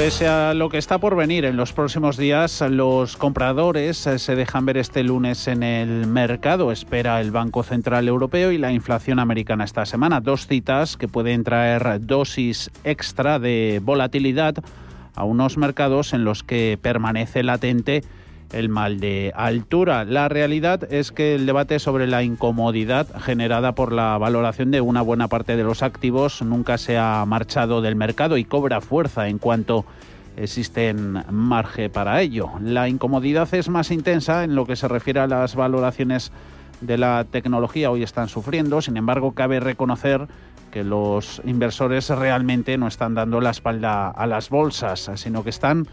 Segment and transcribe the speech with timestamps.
[0.00, 4.34] Pese a lo que está por venir en los próximos días, los compradores eh, se
[4.34, 6.72] dejan ver este lunes en el mercado.
[6.72, 10.22] Espera el Banco Central Europeo y la inflación americana esta semana.
[10.22, 14.54] Dos citas que pueden traer dosis extra de volatilidad
[15.14, 18.02] a unos mercados en los que permanece latente
[18.52, 20.04] el mal de altura.
[20.04, 25.02] La realidad es que el debate sobre la incomodidad generada por la valoración de una
[25.02, 29.38] buena parte de los activos nunca se ha marchado del mercado y cobra fuerza en
[29.38, 29.84] cuanto
[30.36, 32.50] existen margen para ello.
[32.62, 36.32] La incomodidad es más intensa en lo que se refiere a las valoraciones
[36.80, 40.26] de la tecnología hoy están sufriendo, sin embargo cabe reconocer
[40.70, 45.86] que los inversores realmente no están dando la espalda a las bolsas, sino que están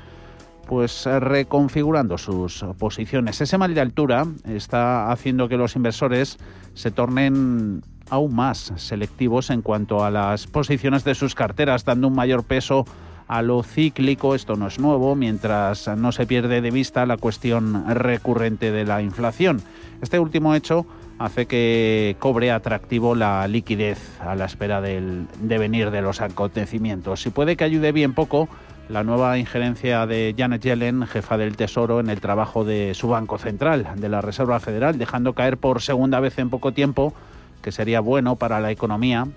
[0.68, 3.42] pues eh, reconfigurando sus posiciones.
[3.42, 6.38] Ese mal de altura está haciendo que los inversores
[6.74, 12.16] se tornen aún más selectivos en cuanto a las posiciones de sus carteras, dando un
[12.16, 12.86] mayor peso
[13.28, 17.84] a lo cíclico, esto no es nuevo, mientras no se pierde de vista la cuestión
[17.90, 19.62] recurrente de la inflación.
[20.02, 20.86] Este último hecho
[21.20, 27.26] hace que cobre atractivo la liquidez a la espera del devenir de los acontecimientos.
[27.26, 28.48] Y puede que ayude bien poco
[28.90, 33.38] la nueva injerencia de Janet Yellen, jefa del Tesoro, en el trabajo de su Banco
[33.38, 37.14] Central, de la Reserva Federal, dejando caer por segunda vez en poco tiempo
[37.62, 39.28] que sería bueno para la economía,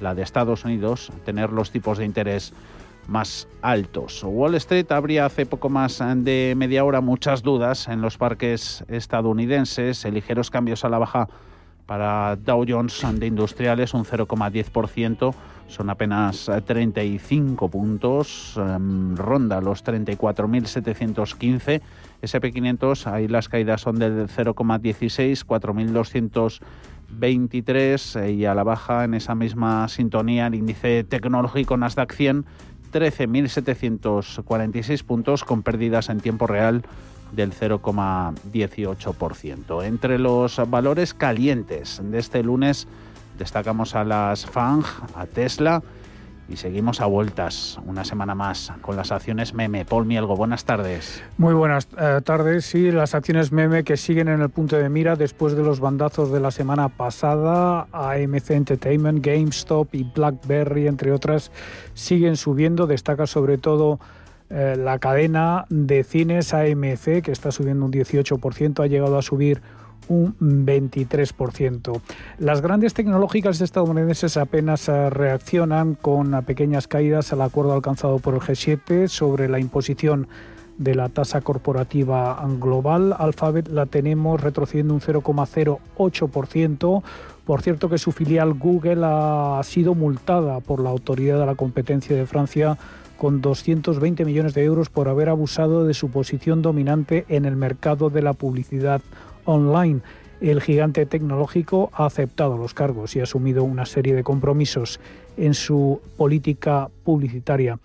[0.00, 2.52] la de Estados Unidos, tener los tipos de interés
[3.06, 4.24] más altos.
[4.24, 10.04] Wall Street habría hace poco más de media hora muchas dudas en los parques estadounidenses,
[10.04, 11.28] ligeros cambios a la baja
[11.86, 15.34] para Dow Jones de Industriales, un 0,10%,
[15.68, 21.82] son apenas 35 puntos, em, ronda los 34.715.
[22.22, 29.34] SP500, ahí las caídas son del 0,16, 4.223 eh, y a la baja en esa
[29.34, 32.44] misma sintonía el índice tecnológico Nasdaq 100,
[32.92, 36.84] 13.746 puntos con pérdidas en tiempo real
[37.32, 39.84] del 0,18%.
[39.84, 42.88] Entre los valores calientes de este lunes
[43.38, 44.84] destacamos a las FANG,
[45.14, 45.82] a Tesla
[46.48, 49.84] y seguimos a vueltas una semana más con las acciones meme.
[49.84, 51.22] Paul Mielgo, buenas tardes.
[51.38, 52.66] Muy buenas eh, tardes.
[52.66, 56.30] Sí, las acciones meme que siguen en el punto de mira después de los bandazos
[56.30, 61.50] de la semana pasada, AMC Entertainment, GameStop y BlackBerry, entre otras,
[61.94, 62.86] siguen subiendo.
[62.86, 63.98] Destaca sobre todo
[64.48, 69.60] eh, la cadena de cines AMC, que está subiendo un 18%, ha llegado a subir
[70.08, 72.00] un 23%.
[72.38, 78.40] Las grandes tecnológicas estadounidenses apenas eh, reaccionan con pequeñas caídas al acuerdo alcanzado por el
[78.40, 80.28] G7 sobre la imposición
[80.78, 83.16] de la tasa corporativa global.
[83.18, 87.02] Alphabet la tenemos retrocediendo un 0,08%.
[87.44, 92.14] Por cierto que su filial Google ha sido multada por la Autoridad de la Competencia
[92.14, 92.76] de Francia
[93.16, 98.10] con 220 millones de euros por haber abusado de su posición dominante en el mercado
[98.10, 99.00] de la publicidad
[99.44, 100.00] online.
[100.40, 105.00] El gigante tecnológico ha aceptado los cargos y ha asumido una serie de compromisos
[105.36, 107.78] en su política publicitaria.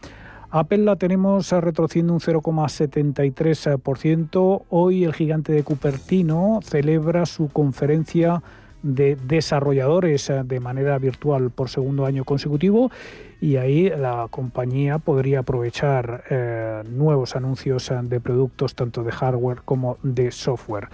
[0.49, 4.63] Apple la tenemos retrocediendo un 0,73%.
[4.69, 8.43] Hoy el gigante de Cupertino celebra su conferencia
[8.83, 12.91] de desarrolladores de manera virtual por segundo año consecutivo
[13.41, 19.97] y ahí la compañía podría aprovechar eh, nuevos anuncios de productos tanto de hardware como
[20.03, 20.89] de software.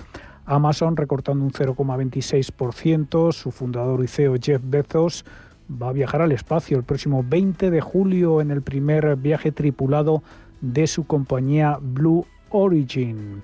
[0.46, 5.26] Amazon recortando un 0,26%, su fundador y CEO Jeff Bezos
[5.70, 10.24] va a viajar al espacio el próximo 20 de julio en el primer viaje tripulado
[10.62, 13.44] de su compañía Blue Origin.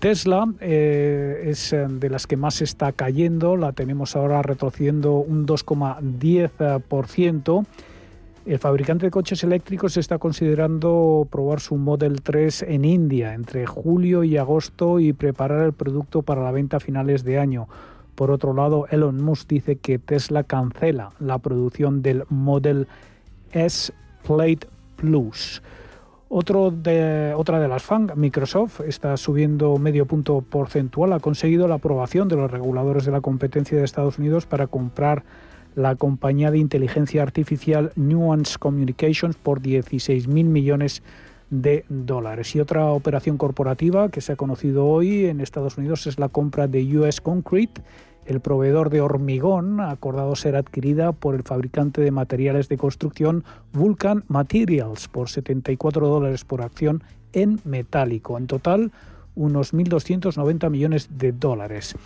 [0.00, 5.46] Tesla eh, es eh, de las que más está cayendo, la tenemos ahora retrocediendo un
[5.46, 7.66] 2,10%.
[8.46, 14.24] El fabricante de coches eléctricos está considerando probar su Model 3 en India entre julio
[14.24, 17.68] y agosto y preparar el producto para la venta a finales de año.
[18.14, 22.88] Por otro lado, Elon Musk dice que Tesla cancela la producción del Model
[23.52, 23.92] S
[24.26, 24.66] Plate
[24.96, 25.60] Plus.
[26.32, 31.12] Otra de las FANG, Microsoft, está subiendo medio punto porcentual.
[31.12, 35.24] Ha conseguido la aprobación de los reguladores de la competencia de Estados Unidos para comprar
[35.74, 41.02] la compañía de inteligencia artificial Nuance Communications por 16.000 millones
[41.50, 42.54] de dólares.
[42.54, 46.68] Y otra operación corporativa que se ha conocido hoy en Estados Unidos es la compra
[46.68, 47.82] de US Concrete,
[48.30, 53.44] el proveedor de hormigón, ha acordado ser adquirida por el fabricante de materiales de construcción
[53.72, 58.38] Vulcan Materials por 74 dólares por acción en metálico.
[58.38, 58.92] En total,
[59.34, 61.96] unos 1.290 millones de dólares.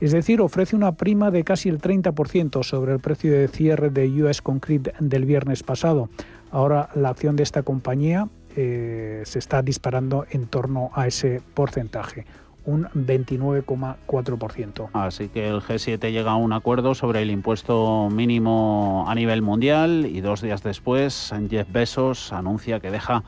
[0.00, 4.22] Es decir, ofrece una prima de casi el 30% sobre el precio de cierre de
[4.22, 6.10] US Concrete del viernes pasado.
[6.50, 12.26] Ahora la acción de esta compañía eh, se está disparando en torno a ese porcentaje
[12.64, 14.90] un 29,4%.
[14.92, 20.06] Así que el G7 llega a un acuerdo sobre el impuesto mínimo a nivel mundial
[20.06, 23.24] y dos días después Jeff Bezos anuncia que deja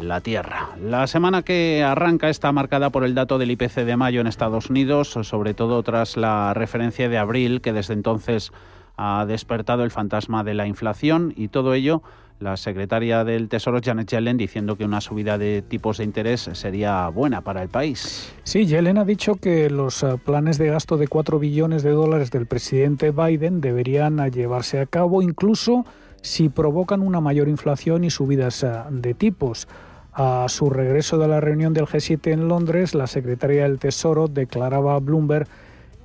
[0.00, 0.68] la Tierra.
[0.80, 4.70] La semana que arranca está marcada por el dato del IPC de mayo en Estados
[4.70, 8.52] Unidos, sobre todo tras la referencia de abril que desde entonces
[8.96, 12.02] ha despertado el fantasma de la inflación y todo ello
[12.40, 17.06] la secretaria del Tesoro Janet Yellen diciendo que una subida de tipos de interés sería
[17.08, 18.32] buena para el país.
[18.44, 22.30] Sí, Yellen ha dicho que los eh, planes de gasto de 4 billones de dólares
[22.30, 25.84] del presidente Biden deberían eh, llevarse a cabo incluso
[26.22, 29.68] si provocan una mayor inflación y subidas eh, de tipos.
[30.12, 34.94] A su regreso de la reunión del G7 en Londres, la secretaria del Tesoro declaraba
[34.94, 35.46] a Bloomberg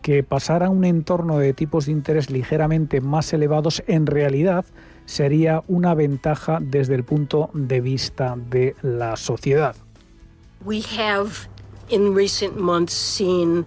[0.02, 4.66] que pasar a un entorno de tipos de interés ligeramente más elevados en realidad
[5.06, 9.76] sería una ventaja desde el punto de vista de la sociedad.
[10.64, 11.48] We have
[11.90, 13.66] in recent months seen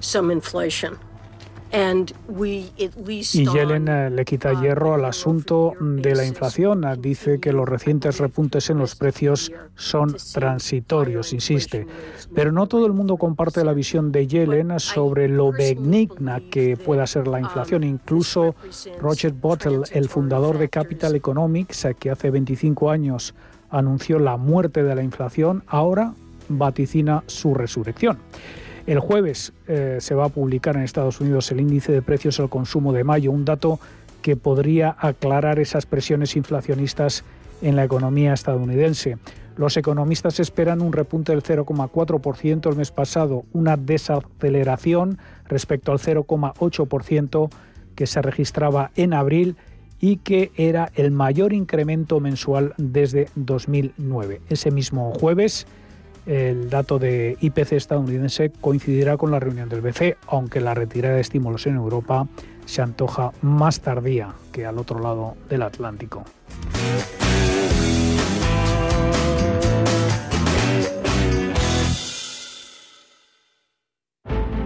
[0.00, 0.98] some inflation.
[3.34, 6.84] Y Yellen eh, le quita uh, hierro al asunto de la inflación.
[7.00, 11.86] Dice que los recientes repuntes en los precios son transitorios, insiste.
[12.34, 17.06] Pero no todo el mundo comparte la visión de Yellen sobre lo benigna que pueda
[17.06, 17.84] ser la inflación.
[17.84, 18.54] Incluso
[19.00, 23.34] Roger Bottle, el fundador de Capital Economics, eh, que hace 25 años
[23.70, 26.14] anunció la muerte de la inflación, ahora
[26.48, 28.18] vaticina su resurrección.
[28.86, 32.48] El jueves eh, se va a publicar en Estados Unidos el índice de precios al
[32.48, 33.80] consumo de mayo, un dato
[34.22, 37.24] que podría aclarar esas presiones inflacionistas
[37.62, 39.18] en la economía estadounidense.
[39.56, 47.48] Los economistas esperan un repunte del 0,4% el mes pasado, una desaceleración respecto al 0,8%
[47.94, 49.56] que se registraba en abril
[49.98, 54.42] y que era el mayor incremento mensual desde 2009.
[54.48, 55.66] Ese mismo jueves,
[56.26, 61.20] el dato de IPC estadounidense coincidirá con la reunión del BCE, aunque la retirada de
[61.20, 62.26] estímulos en Europa
[62.64, 66.24] se antoja más tardía que al otro lado del Atlántico.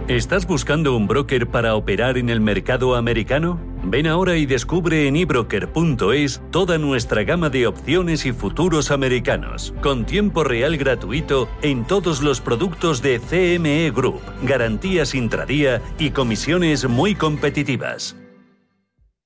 [0.07, 3.70] ¿Estás buscando un broker para operar en el mercado americano?
[3.83, 10.05] Ven ahora y descubre en ebroker.es toda nuestra gama de opciones y futuros americanos, con
[10.05, 17.15] tiempo real gratuito en todos los productos de CME Group, garantías intradía y comisiones muy
[17.15, 18.15] competitivas.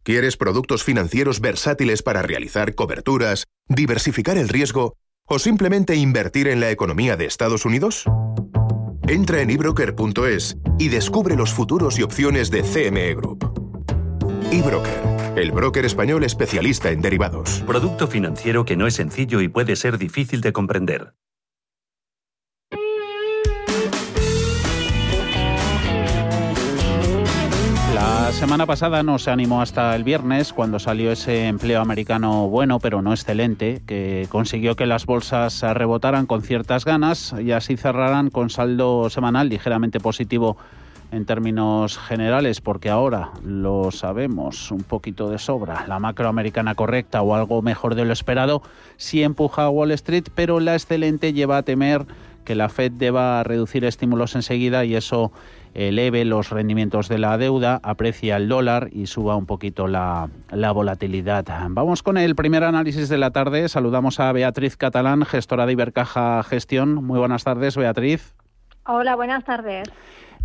[0.03, 4.95] ¿Quieres productos financieros versátiles para realizar coberturas, diversificar el riesgo
[5.27, 8.05] o simplemente invertir en la economía de Estados Unidos?
[9.07, 13.54] Entra en ebroker.es y descubre los futuros y opciones de CME Group.
[14.57, 17.61] eBroker, el broker español especialista en derivados.
[17.67, 21.13] Producto financiero que no es sencillo y puede ser difícil de comprender.
[27.93, 32.79] La semana pasada no se animó hasta el viernes cuando salió ese empleo americano bueno
[32.79, 38.29] pero no excelente que consiguió que las bolsas rebotaran con ciertas ganas y así cerraran
[38.29, 40.55] con saldo semanal ligeramente positivo
[41.11, 47.35] en términos generales, porque ahora lo sabemos un poquito de sobra, la macroamericana correcta o
[47.35, 48.61] algo mejor de lo esperado
[48.97, 52.05] sí empuja a Wall Street, pero la excelente lleva a temer
[52.43, 55.31] que la Fed deba reducir estímulos enseguida y eso
[55.73, 60.71] eleve los rendimientos de la deuda, aprecia el dólar y suba un poquito la, la,
[60.71, 61.45] volatilidad.
[61.69, 63.67] Vamos con el primer análisis de la tarde.
[63.67, 66.95] Saludamos a Beatriz Catalán, gestora de Ibercaja Gestión.
[67.03, 68.33] Muy buenas tardes, Beatriz.
[68.85, 69.91] Hola, buenas tardes.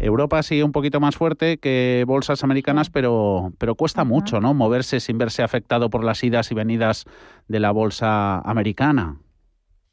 [0.00, 4.54] Europa sigue un poquito más fuerte que bolsas americanas, pero, pero cuesta mucho, ¿no?
[4.54, 7.04] Moverse sin verse afectado por las idas y venidas
[7.48, 9.18] de la bolsa americana.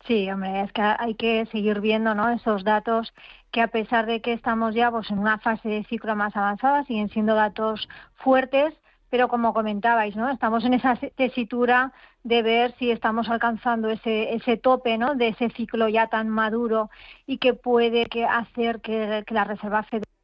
[0.07, 2.29] Sí, hombre, es que hay que seguir viendo ¿no?
[2.29, 3.13] esos datos
[3.51, 6.85] que a pesar de que estamos ya pues, en una fase de ciclo más avanzada,
[6.85, 8.73] siguen siendo datos fuertes,
[9.09, 10.29] pero como comentabais, ¿no?
[10.29, 11.91] estamos en esa tesitura
[12.27, 15.15] de ver si estamos alcanzando ese, ese tope ¿no?
[15.15, 16.89] de ese ciclo ya tan maduro
[17.25, 20.16] y que puede que hacer que, la Reserva Federal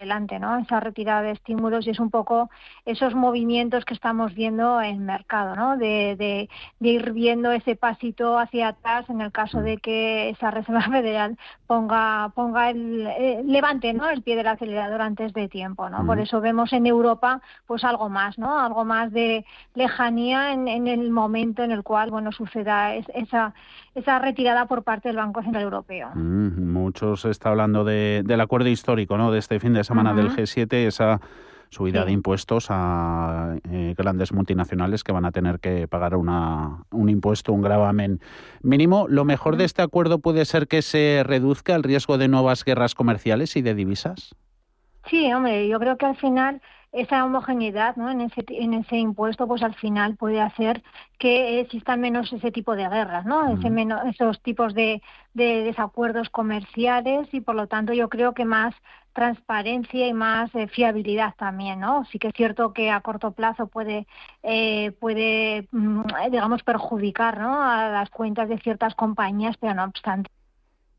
[0.00, 0.56] adelante, ¿no?
[0.56, 2.48] Esa retirada de estímulos y es un poco
[2.86, 5.76] esos movimientos que estamos viendo en el mercado, ¿no?
[5.76, 6.48] De, de,
[6.80, 12.30] ir viendo ese pasito hacia atrás en el caso de que esa Reserva Federal ponga
[12.34, 14.08] ponga el eh, levante, ¿no?
[14.08, 16.06] El pie del acelerador antes de tiempo, ¿no?
[16.06, 18.58] Por eso vemos en Europa pues algo más, ¿no?
[18.58, 23.52] Algo más de lejanía en, en el momento en el cual bueno suceda esa
[23.94, 26.10] esa retirada por parte del Banco Central Europeo.
[26.14, 29.32] muchos está hablando de, del acuerdo histórico, ¿no?
[29.32, 31.20] De este fin de semana del G7, esa
[31.70, 37.08] subida de impuestos a eh, grandes multinacionales que van a tener que pagar una, un
[37.08, 38.20] impuesto, un gravamen
[38.62, 39.06] mínimo.
[39.08, 42.94] Lo mejor de este acuerdo puede ser que se reduzca el riesgo de nuevas guerras
[42.94, 44.34] comerciales y de divisas.
[45.08, 46.60] Sí, hombre, yo creo que al final
[46.92, 48.10] esa homogeneidad ¿no?
[48.10, 50.82] en, ese, en ese impuesto pues al final puede hacer
[51.18, 53.52] que existan menos ese tipo de guerras, ¿no?
[53.52, 55.02] ese menos, esos tipos de,
[55.34, 58.74] de, desacuerdos comerciales y por lo tanto yo creo que más
[59.12, 62.04] transparencia y más eh, fiabilidad también, ¿no?
[62.06, 64.06] Sí que es cierto que a corto plazo puede,
[64.42, 67.62] eh, puede mm, digamos, perjudicar ¿no?
[67.62, 70.30] a las cuentas de ciertas compañías, pero no obstante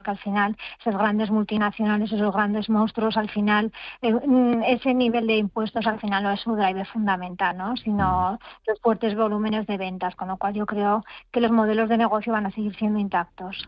[0.02, 5.28] que al final esas grandes multinacionales, esos grandes monstruos, al final eh, mm, ese nivel
[5.28, 7.76] de impuestos al final no es su driver fundamental, ¿no?
[7.78, 11.98] sino los fuertes volúmenes de ventas, con lo cual yo creo que los modelos de
[11.98, 13.68] negocio van a seguir siendo intactos.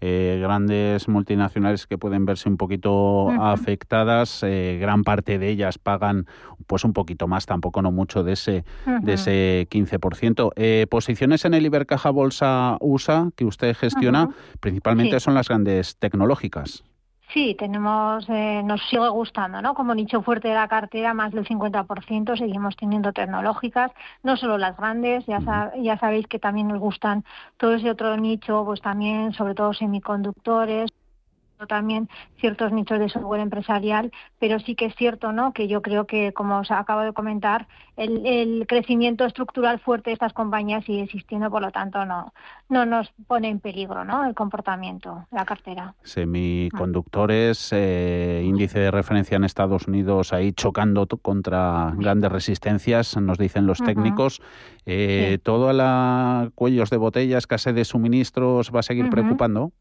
[0.00, 6.26] Eh, grandes multinacionales que pueden verse un poquito afectadas, eh, gran parte de ellas pagan
[6.66, 8.64] pues un poquito más, tampoco no mucho de ese,
[9.02, 10.88] de ese 15%.
[10.88, 14.28] posiciones en el Ibercaja Bolsa USA que usted gestiona,
[14.60, 16.82] principalmente son las grandes tecnológicas.
[17.32, 19.74] Sí, tenemos, eh, nos sigue gustando, ¿no?
[19.74, 23.90] Como nicho fuerte de la cartera, más del 50% seguimos teniendo tecnológicas,
[24.22, 27.24] no solo las grandes, ya, ya sabéis que también nos gustan
[27.56, 30.90] todo ese otro nicho, pues también, sobre todo semiconductores
[31.68, 32.08] también
[32.38, 35.52] ciertos nichos de software empresarial, pero sí que es cierto, ¿no?
[35.52, 40.32] Que yo creo que, como os acabo de comentar, el, crecimiento estructural fuerte de estas
[40.32, 42.32] compañías sigue existiendo, por lo tanto, no,
[42.68, 44.26] no nos pone en peligro, ¿no?
[44.26, 45.94] El comportamiento, la cartera.
[46.02, 53.66] Semiconductores, eh, índice de referencia en Estados Unidos ahí chocando contra grandes resistencias, nos dicen
[53.66, 54.40] los técnicos.
[54.86, 59.72] Eh, ¿Todo a la cuellos de botella, escasez de suministros va a seguir preocupando?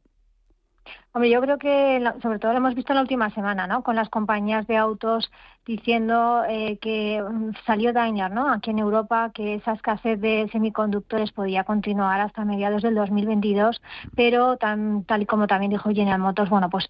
[1.13, 3.84] Hombre, yo creo que sobre todo lo hemos visto en la última semana, ¿no?
[3.84, 5.32] Con las compañías de autos
[5.66, 8.50] diciendo eh, que mm, salió Daimler, ¿no?
[8.50, 13.82] Aquí en Europa que esa escasez de semiconductores podía continuar hasta mediados del 2022,
[14.16, 16.88] pero tan, tal y como también dijo General Motors, bueno, pues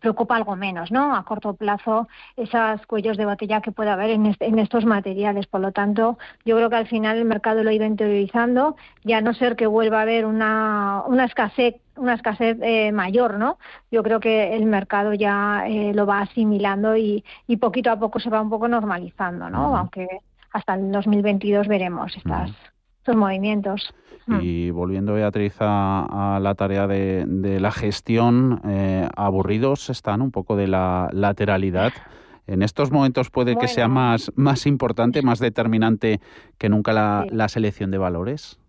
[0.00, 1.14] preocupa algo menos, ¿no?
[1.14, 5.46] A corto plazo, esos cuellos de botella que puede haber en, en, estos materiales.
[5.46, 9.12] Por lo tanto, yo creo que al final el mercado lo ha ido interiorizando y
[9.12, 13.58] a no ser que vuelva a haber una, una escasez una escasez eh, mayor, ¿no?
[13.90, 18.20] Yo creo que el mercado ya eh, lo va asimilando y, y, poquito a poco
[18.20, 19.76] se va un poco normalizando, ¿no?
[19.76, 20.08] Aunque
[20.52, 22.50] hasta el 2022 veremos estas,
[23.00, 23.94] estos movimientos.
[24.40, 30.54] Y volviendo, Beatriz, a, la tarea de, de la gestión, eh, aburridos están un poco
[30.54, 31.92] de la lateralidad.
[32.46, 36.20] En estos momentos puede que sea más, más importante, más determinante
[36.58, 38.60] que nunca la, la selección de valores.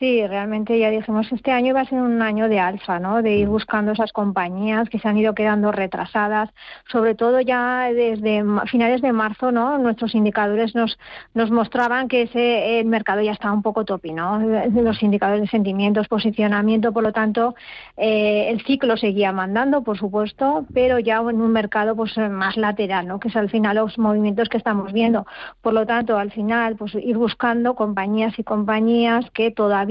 [0.00, 3.22] Sí, realmente ya dijimos, este año va a ser un año de alfa, ¿no?
[3.22, 3.50] De ir mm.
[3.50, 6.50] buscando esas compañías que se han ido quedando retrasadas,
[6.90, 9.78] sobre todo ya desde finales de marzo, ¿no?
[9.78, 10.98] Nuestros indicadores nos,
[11.32, 14.40] nos mostraban que ese el mercado ya estaba un poco topi, ¿no?
[14.40, 17.54] Los indicadores de sentimientos, posicionamiento, por lo tanto,
[17.96, 23.06] eh, el ciclo seguía mandando, por supuesto, pero ya en un mercado pues más lateral,
[23.06, 23.20] ¿no?
[23.20, 25.24] Que es al final los movimientos que estamos viendo.
[25.62, 29.83] Por lo tanto, al final, pues ir buscando compañías y compañías que todavía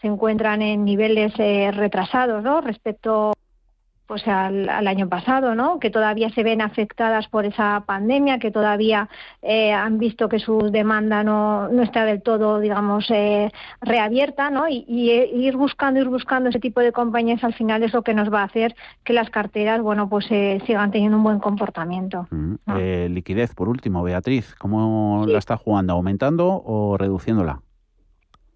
[0.00, 2.60] se encuentran en niveles eh, retrasados ¿no?
[2.60, 3.32] respecto
[4.06, 5.80] pues al, año pasado, ¿no?
[5.80, 9.08] Que todavía se ven afectadas por esa pandemia, que todavía
[9.42, 14.68] eh, han visto que su demanda no, no está del todo, digamos, eh, reabierta, ¿no?
[14.68, 18.32] Y, ir buscando, ir buscando ese tipo de compañías al final es lo que nos
[18.32, 22.28] va a hacer que las carteras, bueno, pues sigan teniendo un buen comportamiento.
[22.30, 22.54] Mm,
[23.08, 25.94] liquidez, por último, Beatriz, ¿cómo la está jugando?
[25.94, 27.60] ¿Aumentando o reduciéndola?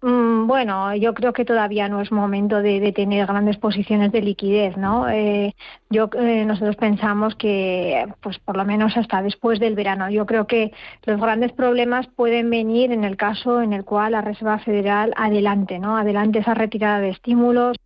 [0.03, 4.75] Mm, bueno, yo creo que todavía no es momento de, tener grandes posiciones de liquidez,
[4.75, 5.07] ¿no?
[5.07, 5.53] Eh,
[5.91, 10.09] yo eh, nosotros pensamos que, pues por lo menos hasta después del verano.
[10.09, 10.71] Yo creo que
[11.05, 15.77] los grandes problemas pueden venir en el caso en el cual la Reserva Federal adelante,
[15.77, 15.95] ¿no?
[15.97, 17.77] Adelante esa retirada de estímulos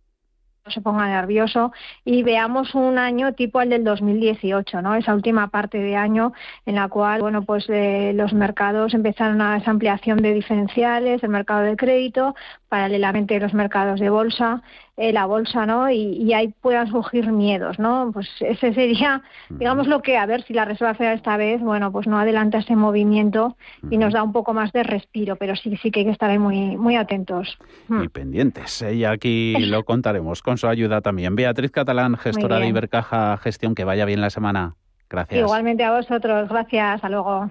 [0.70, 1.72] se ponga nervioso
[2.04, 4.94] y veamos un año tipo el del 2018, ¿no?
[4.94, 6.32] Esa última parte de año
[6.64, 11.30] en la cual, bueno, pues eh, los mercados empezaron a esa ampliación de diferenciales, el
[11.30, 12.34] mercado de crédito,
[12.68, 14.62] paralelamente los mercados de bolsa,
[14.96, 15.90] eh, la bolsa, ¿no?
[15.90, 18.10] Y, ahí puedan surgir miedos, ¿no?
[18.12, 21.92] Pues ese sería, digamos, lo que, a ver si la Reserva Federal esta vez, bueno,
[21.92, 23.56] pues no adelanta ese movimiento
[23.90, 26.30] y nos da un poco más de respiro, pero sí, sí que hay que estar
[26.30, 27.58] ahí muy, muy atentos.
[27.90, 28.94] Y pendientes, ¿eh?
[28.94, 31.36] y aquí lo contaremos con su ayuda también.
[31.36, 34.76] Beatriz Catalán, gestora de Ibercaja Gestión, que vaya bien la semana.
[35.10, 35.40] Gracias.
[35.40, 37.50] Igualmente a vosotros, gracias, hasta luego.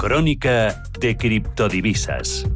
[0.00, 2.48] Crónica de criptodivisas.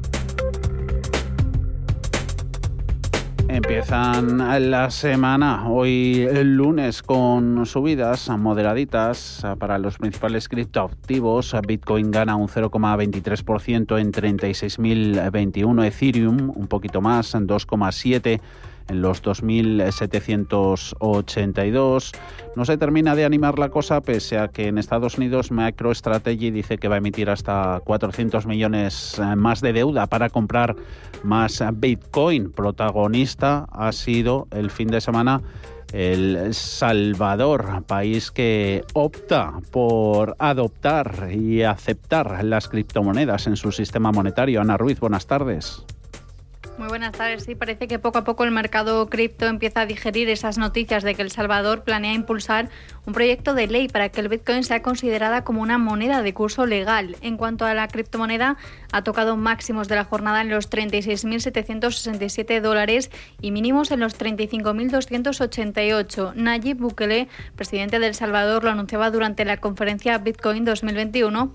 [3.48, 4.38] Empiezan
[4.70, 11.54] la semana, hoy el lunes, con subidas moderaditas para los principales criptoactivos.
[11.66, 18.40] Bitcoin gana un 0,23% en 36.021, Ethereum un poquito más, en 2,7%
[18.88, 22.12] en los 2.782.
[22.56, 26.78] No se termina de animar la cosa, pese a que en Estados Unidos MicroStrategy dice
[26.78, 30.76] que va a emitir hasta 400 millones eh, más de deuda para comprar
[31.22, 32.52] más Bitcoin.
[32.52, 35.42] Protagonista ha sido el fin de semana
[35.94, 44.60] el Salvador, país que opta por adoptar y aceptar las criptomonedas en su sistema monetario.
[44.60, 45.84] Ana Ruiz, buenas tardes.
[46.76, 47.44] Muy buenas tardes.
[47.44, 51.14] Sí, parece que poco a poco el mercado cripto empieza a digerir esas noticias de
[51.14, 52.68] que El Salvador planea impulsar
[53.06, 56.66] un proyecto de ley para que el Bitcoin sea considerada como una moneda de curso
[56.66, 57.14] legal.
[57.20, 58.56] En cuanto a la criptomoneda,
[58.90, 66.34] ha tocado máximos de la jornada en los 36.767 dólares y mínimos en los 35.288.
[66.34, 71.52] Nayib Bukele, presidente de El Salvador, lo anunciaba durante la conferencia Bitcoin 2021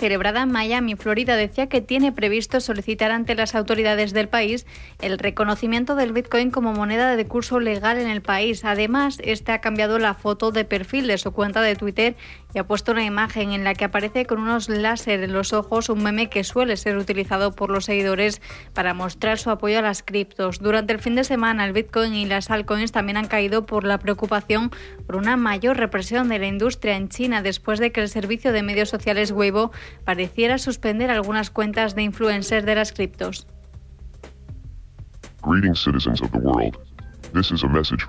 [0.00, 4.66] celebrada en Miami, Florida, decía que tiene previsto solicitar ante las autoridades del país
[5.00, 8.64] el reconocimiento del Bitcoin como moneda de curso legal en el país.
[8.64, 12.16] Además, este ha cambiado la foto de perfil de su cuenta de Twitter
[12.54, 15.88] y ha puesto una imagen en la que aparece con unos láser en los ojos,
[15.88, 18.40] un meme que suele ser utilizado por los seguidores
[18.74, 20.58] para mostrar su apoyo a las criptos.
[20.58, 23.98] Durante el fin de semana, el Bitcoin y las altcoins también han caído por la
[23.98, 24.70] preocupación
[25.06, 28.62] por una mayor represión de la industria en China después de que el servicio de
[28.62, 29.72] medios sociales Weibo
[30.04, 33.46] pareciera suspender algunas cuentas de influencers de las criptos.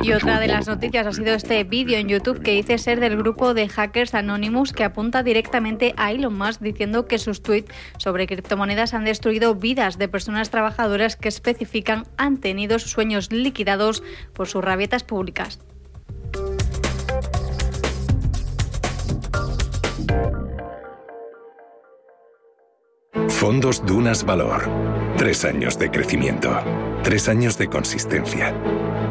[0.03, 3.17] Y otra de las noticias ha sido este vídeo en YouTube que dice ser del
[3.17, 8.27] grupo de hackers Anonymous que apunta directamente a Elon Musk diciendo que sus tweets sobre
[8.27, 14.47] criptomonedas han destruido vidas de personas trabajadoras que especifican han tenido sus sueños liquidados por
[14.47, 15.59] sus rabietas públicas.
[23.41, 24.69] Fondos Dunas Valor.
[25.17, 26.55] Tres años de crecimiento.
[27.01, 28.53] Tres años de consistencia.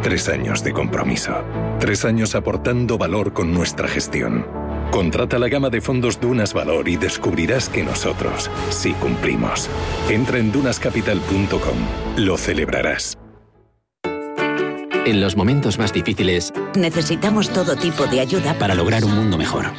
[0.04, 1.32] Tres años de compromiso.
[1.80, 4.46] Tres años aportando valor con nuestra gestión.
[4.92, 9.68] Contrata la gama de fondos Dunas Valor y descubrirás que nosotros sí cumplimos.
[10.08, 11.78] Entra en dunascapital.com.
[12.16, 13.18] Lo celebrarás.
[15.06, 19.72] En los momentos más difíciles, necesitamos todo tipo de ayuda para lograr un mundo mejor.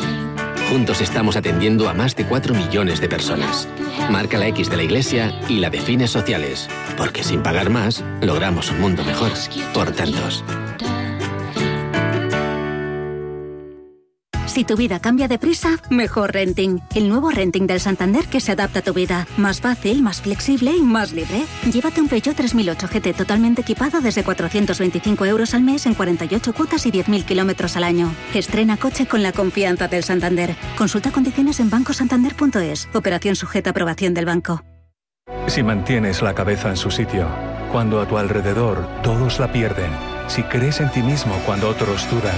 [0.71, 3.67] Juntos estamos atendiendo a más de 4 millones de personas.
[4.09, 8.01] Marca la X de la Iglesia y la de fines sociales, porque sin pagar más,
[8.21, 9.33] logramos un mundo mejor
[9.73, 10.45] por tantos.
[14.51, 16.81] Si tu vida cambia de prisa, mejor renting.
[16.93, 19.25] El nuevo renting del Santander que se adapta a tu vida.
[19.37, 21.45] Más fácil, más flexible y más libre.
[21.71, 26.85] Llévate un Peugeot 3008 GT totalmente equipado desde 425 euros al mes en 48 cuotas
[26.85, 28.13] y 10.000 kilómetros al año.
[28.33, 30.57] Estrena coche con la confianza del Santander.
[30.77, 32.89] Consulta condiciones en bancosantander.es.
[32.93, 34.65] Operación sujeta a aprobación del banco.
[35.47, 37.25] Si mantienes la cabeza en su sitio,
[37.71, 39.91] cuando a tu alrededor todos la pierden,
[40.27, 42.35] si crees en ti mismo cuando otros dudan,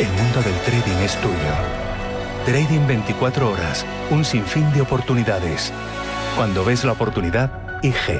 [0.00, 1.34] el mundo del trading es tuyo.
[2.46, 5.74] Trading 24 horas, un sinfín de oportunidades.
[6.36, 8.18] Cuando ves la oportunidad, IG.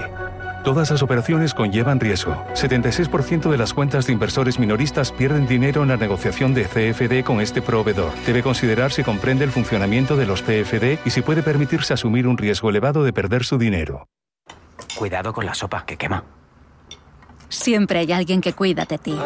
[0.63, 2.37] Todas las operaciones conllevan riesgo.
[2.53, 7.41] 76% de las cuentas de inversores minoristas pierden dinero en la negociación de CFD con
[7.41, 8.13] este proveedor.
[8.27, 12.37] Debe considerar si comprende el funcionamiento de los CFD y si puede permitirse asumir un
[12.37, 14.07] riesgo elevado de perder su dinero.
[14.97, 16.25] Cuidado con la sopa que quema.
[17.49, 19.17] Siempre hay alguien que cuida de ti.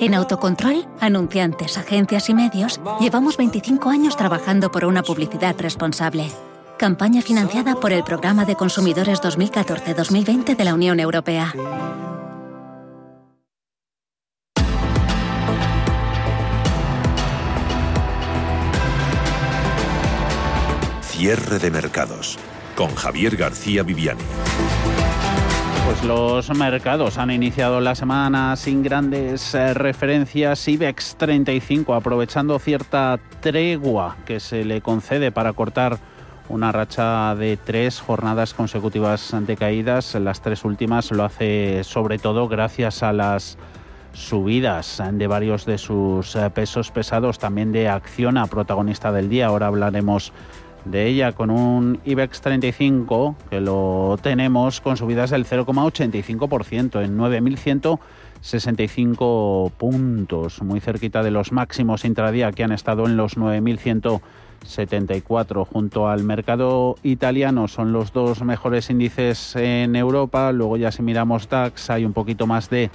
[0.00, 6.30] En Autocontrol, anunciantes, agencias y medios, llevamos 25 años trabajando por una publicidad responsable.
[6.78, 11.52] Campaña financiada por el Programa de Consumidores 2014-2020 de la Unión Europea.
[21.02, 22.38] Cierre de mercados
[22.74, 24.24] con Javier García Viviani.
[25.84, 30.66] Pues los mercados han iniciado la semana sin grandes eh, referencias.
[30.68, 35.98] IBEX 35 aprovechando cierta tregua que se le concede para cortar
[36.48, 40.14] una racha de tres jornadas consecutivas de caídas.
[40.14, 43.58] Las tres últimas lo hace sobre todo gracias a las
[44.12, 49.46] subidas de varios de sus eh, pesos pesados, también de Acciona, protagonista del día.
[49.46, 50.32] Ahora hablaremos
[50.84, 59.70] de ella con un IBEX 35 que lo tenemos con subidas del 0,85% en 9.165
[59.72, 66.24] puntos, muy cerquita de los máximos intradía que han estado en los 9.174 junto al
[66.24, 72.04] mercado italiano son los dos mejores índices en Europa, luego ya si miramos DAX hay
[72.04, 72.90] un poquito más de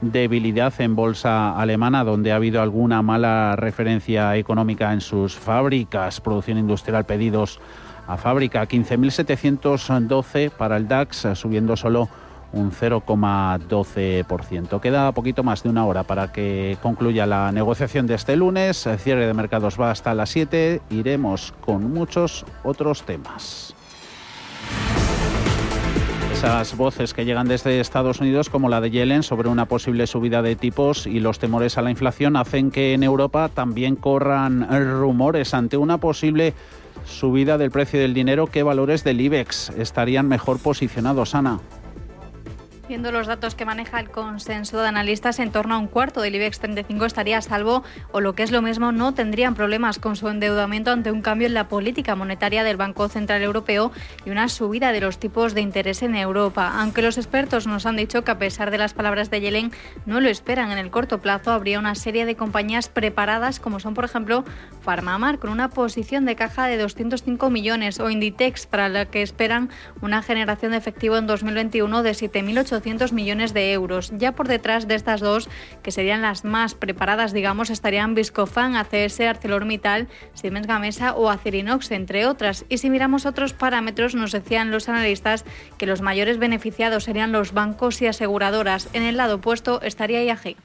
[0.00, 6.58] debilidad en bolsa alemana, donde ha habido alguna mala referencia económica en sus fábricas, producción
[6.58, 7.60] industrial, pedidos
[8.06, 12.08] a fábrica, 15.712 para el DAX, subiendo solo
[12.52, 14.80] un 0,12%.
[14.80, 18.86] Queda poquito más de una hora para que concluya la negociación de este lunes.
[18.86, 20.80] El cierre de mercados va hasta las 7.
[20.90, 23.74] Iremos con muchos otros temas.
[26.40, 30.40] Esas voces que llegan desde Estados Unidos, como la de Yellen, sobre una posible subida
[30.40, 34.66] de tipos y los temores a la inflación, hacen que en Europa también corran
[34.98, 36.54] rumores ante una posible
[37.04, 38.46] subida del precio del dinero.
[38.46, 41.60] ¿Qué valores del IBEX estarían mejor posicionados, Ana?
[42.90, 46.34] Viendo los datos que maneja el consenso de analistas, en torno a un cuarto del
[46.34, 50.16] IBEX 35 estaría a salvo o lo que es lo mismo, no tendrían problemas con
[50.16, 53.92] su endeudamiento ante un cambio en la política monetaria del Banco Central Europeo
[54.24, 56.72] y una subida de los tipos de interés en Europa.
[56.80, 59.70] Aunque los expertos nos han dicho que a pesar de las palabras de Yellen
[60.04, 63.94] no lo esperan en el corto plazo, habría una serie de compañías preparadas como son
[63.94, 64.44] por ejemplo
[64.82, 69.70] Farmamar con una posición de caja de 205 millones o Inditex para la que esperan
[70.00, 72.79] una generación de efectivo en 2021 de 7.800
[73.12, 74.12] millones de euros.
[74.16, 75.48] Ya por detrás de estas dos,
[75.82, 82.26] que serían las más preparadas, digamos, estarían Viscofan, ACS, ArcelorMittal, Siemens Gamesa o Acerinox, entre
[82.26, 82.64] otras.
[82.68, 85.44] Y si miramos otros parámetros, nos decían los analistas
[85.78, 88.88] que los mayores beneficiados serían los bancos y aseguradoras.
[88.92, 90.56] En el lado opuesto estaría IAG.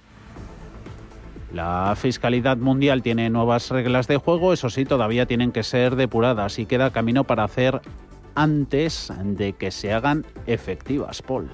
[1.53, 6.59] La fiscalidad mundial tiene nuevas reglas de juego, eso sí, todavía tienen que ser depuradas
[6.59, 7.79] y queda camino para hacer
[8.35, 11.49] antes de que se hagan efectivas, Paul.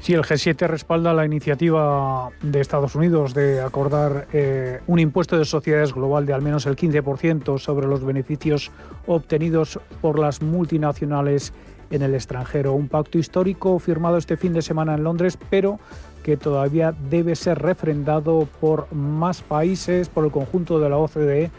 [0.00, 5.44] Sí, el G7 respalda la iniciativa de Estados Unidos de acordar eh, un impuesto de
[5.44, 8.70] sociedades global de al menos el 15% sobre los beneficios
[9.06, 11.52] obtenidos por las multinacionales
[11.90, 12.72] en el extranjero.
[12.72, 15.78] Un pacto histórico firmado este fin de semana en Londres, pero
[16.22, 21.50] que todavía debe ser refrendado por más países, por el conjunto de la OCDE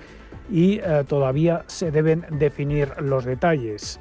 [0.50, 4.01] y eh, todavía se deben definir los detalles.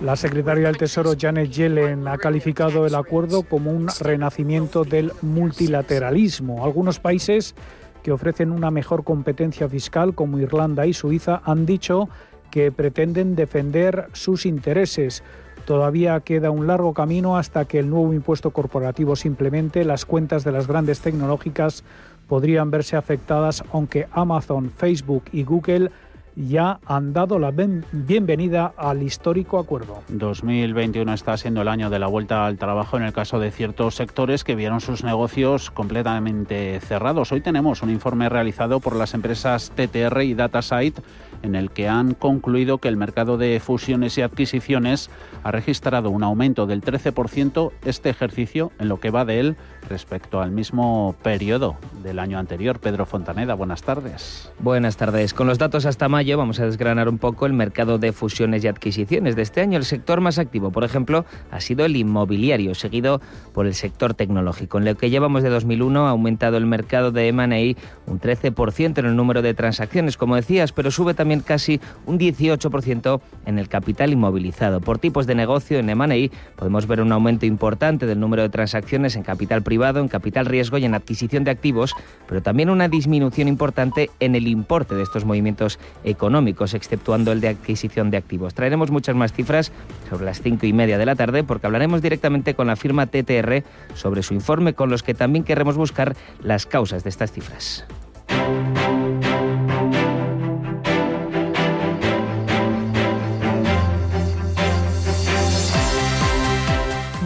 [0.00, 6.64] La secretaria del Tesoro Janet Yellen ha calificado el acuerdo como un renacimiento del multilateralismo.
[6.64, 7.54] Algunos países
[8.02, 12.08] que ofrecen una mejor competencia fiscal, como Irlanda y Suiza, han dicho
[12.50, 15.22] que pretenden defender sus intereses.
[15.66, 19.84] Todavía queda un largo camino hasta que el nuevo impuesto corporativo se implemente.
[19.84, 21.84] Las cuentas de las grandes tecnológicas
[22.26, 25.90] podrían verse afectadas, aunque Amazon, Facebook y Google
[26.36, 30.02] ya han dado la bienvenida al histórico acuerdo.
[30.08, 33.94] 2021 está siendo el año de la vuelta al trabajo en el caso de ciertos
[33.94, 37.32] sectores que vieron sus negocios completamente cerrados.
[37.32, 41.00] Hoy tenemos un informe realizado por las empresas TTR y DataSite
[41.42, 45.10] en el que han concluido que el mercado de fusiones y adquisiciones
[45.42, 49.56] ha registrado un aumento del 13% este ejercicio en lo que va de él
[49.88, 52.80] respecto al mismo periodo del año anterior.
[52.80, 54.50] Pedro Fontaneda, buenas tardes.
[54.58, 55.34] Buenas tardes.
[55.34, 58.68] Con los datos hasta mayo vamos a desgranar un poco el mercado de fusiones y
[58.68, 59.78] adquisiciones de este año.
[59.78, 63.20] El sector más activo, por ejemplo, ha sido el inmobiliario, seguido
[63.52, 64.78] por el sector tecnológico.
[64.78, 69.06] En lo que llevamos de 2001 ha aumentado el mercado de M&A un 13% en
[69.06, 74.12] el número de transacciones, como decías, pero sube también casi un 18% en el capital
[74.12, 74.80] inmovilizado.
[74.80, 79.16] Por tipos de negocio en M&A podemos ver un aumento importante del número de transacciones
[79.16, 81.94] en capital privado en capital riesgo y en adquisición de activos,
[82.28, 87.48] pero también una disminución importante en el importe de estos movimientos económicos, exceptuando el de
[87.48, 88.54] adquisición de activos.
[88.54, 89.72] Traeremos muchas más cifras
[90.08, 93.62] sobre las cinco y media de la tarde porque hablaremos directamente con la firma TTR
[93.94, 97.84] sobre su informe con los que también queremos buscar las causas de estas cifras.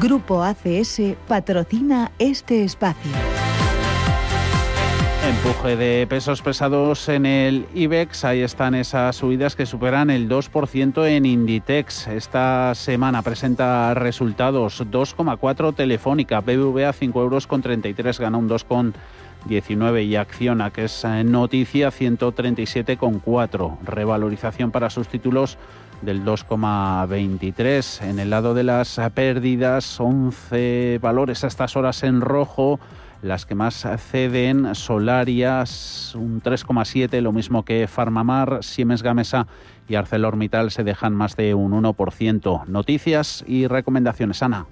[0.00, 3.12] Grupo ACS patrocina este espacio.
[5.28, 11.06] Empuje de pesos pesados en el IBEX, ahí están esas subidas que superan el 2%
[11.06, 12.06] en Inditex.
[12.06, 20.16] Esta semana presenta resultados 2,4 Telefónica, BBVA 5 euros con 33, gana un 2,19 y
[20.16, 23.78] Acciona, que es eh, noticia 137,4.
[23.82, 25.58] Revalorización para sus títulos
[26.02, 28.02] del 2,23.
[28.02, 32.80] En el lado de las pérdidas, 11 valores a estas horas en rojo
[33.22, 39.46] las que más ceden, Solarias un 3,7, lo mismo que Farmamar, Siemens Gamesa
[39.88, 42.66] y ArcelorMittal se dejan más de un 1%.
[42.66, 44.66] Noticias y recomendaciones, Ana.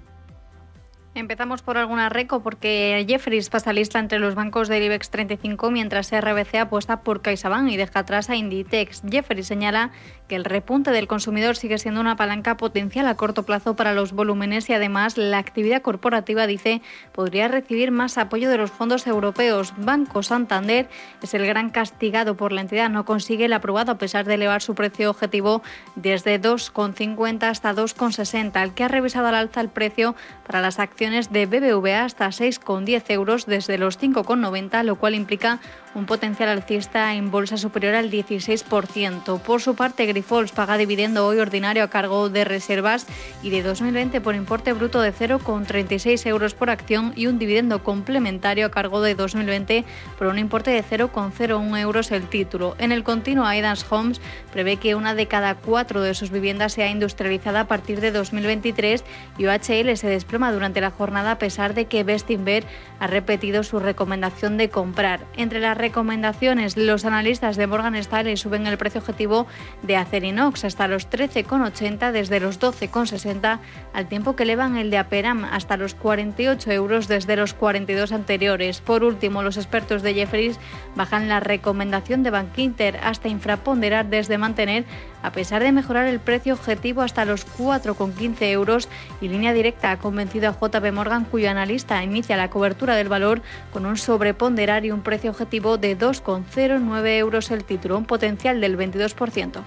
[1.19, 6.11] Empezamos por alguna reco porque Jeffries pasa lista entre los bancos del IBEX 35 mientras
[6.11, 9.01] RBC apuesta por CaixaBank y deja atrás a Inditex.
[9.09, 9.91] Jeffries señala
[10.29, 14.13] que el repunte del consumidor sigue siendo una palanca potencial a corto plazo para los
[14.13, 19.73] volúmenes y además la actividad corporativa, dice, podría recibir más apoyo de los fondos europeos.
[19.75, 20.87] Banco Santander
[21.21, 24.61] es el gran castigado por la entidad, no consigue el aprobado a pesar de elevar
[24.61, 25.63] su precio objetivo
[25.95, 31.08] desde 2,50 hasta 2,60, el que ha revisado al alza el precio para las acciones
[31.09, 35.59] de BBVA hasta 6,10 euros desde los 5,90, lo cual implica
[35.95, 39.41] un potencial alcista en bolsa superior al 16%.
[39.41, 43.07] Por su parte, Grifols paga dividendo hoy ordinario a cargo de reservas
[43.41, 48.67] y de 2020 por importe bruto de 0,36 euros por acción y un dividendo complementario
[48.67, 49.85] a cargo de 2020
[50.17, 52.75] por un importe de 0,01 euros el título.
[52.77, 54.21] En el continuo, Aidans Homes
[54.51, 59.03] prevé que una de cada cuatro de sus viviendas sea industrializada a partir de 2023
[59.37, 62.63] y OHL se desploma durante la jornada a pesar de que Bestinver
[62.99, 65.21] ha repetido su recomendación de comprar.
[65.35, 69.47] Entre las recomendaciones, los analistas de Morgan Stanley suben el precio objetivo
[69.81, 73.59] de Acerinox hasta los 13,80 desde los 12,60,
[73.93, 78.81] al tiempo que elevan el de Aperam hasta los 48 euros desde los 42 anteriores.
[78.81, 80.59] Por último, los expertos de Jefferies
[80.95, 84.85] bajan la recomendación de Bankinter hasta infraponderar desde mantener
[85.21, 88.89] a pesar de mejorar el precio objetivo hasta los 4,15 euros
[89.21, 93.41] y línea directa ha convencido a JP Morgan cuyo analista inicia la cobertura del valor
[93.71, 98.77] con un sobreponderar y un precio objetivo de 2,09 euros el título, un potencial del
[98.77, 99.61] 22%.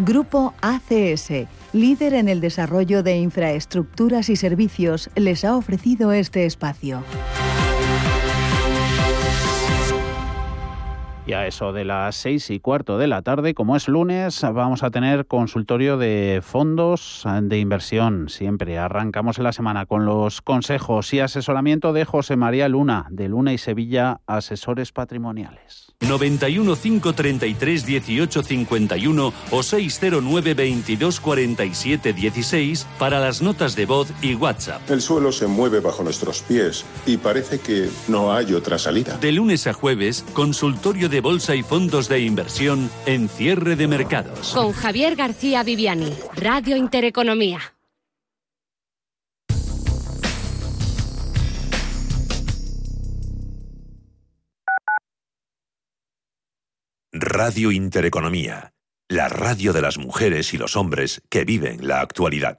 [0.00, 7.02] Grupo ACS, líder en el desarrollo de infraestructuras y servicios, les ha ofrecido este espacio.
[11.28, 14.82] Y a eso de las seis y cuarto de la tarde, como es lunes, vamos
[14.82, 18.30] a tener consultorio de fondos de inversión.
[18.30, 23.52] Siempre arrancamos la semana con los consejos y asesoramiento de José María Luna, de Luna
[23.52, 25.88] y Sevilla, asesores patrimoniales.
[26.00, 34.36] 91 533 18 51 o 609 22 47 16 para las notas de voz y
[34.36, 34.88] WhatsApp.
[34.88, 39.18] El suelo se mueve bajo nuestros pies y parece que no hay otra salida.
[39.18, 44.52] De lunes a jueves, consultorio de bolsa y fondos de inversión en cierre de mercados.
[44.54, 47.58] Con Javier García Viviani, Radio Intereconomía.
[57.10, 58.72] Radio Intereconomía,
[59.08, 62.58] la radio de las mujeres y los hombres que viven la actualidad.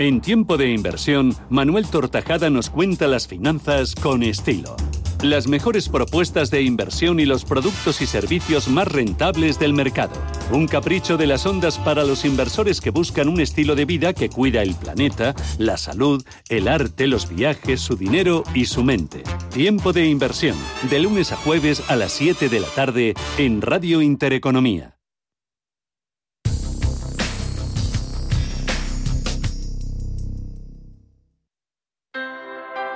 [0.00, 4.74] En tiempo de inversión, Manuel Tortajada nos cuenta las finanzas con estilo.
[5.22, 10.14] las mejores propuestas de inversión y los productos y servicios más rentables del mercado.
[10.50, 14.30] Un capricho de las ondas para los inversores que buscan un estilo de vida que
[14.30, 19.22] cuida el planeta, la salud, el arte, los viajes, su dinero y su mente.
[19.52, 20.56] Tiempo de inversión,
[20.88, 24.99] de lunes a jueves a las 7 de la tarde en Radio Intereconomía.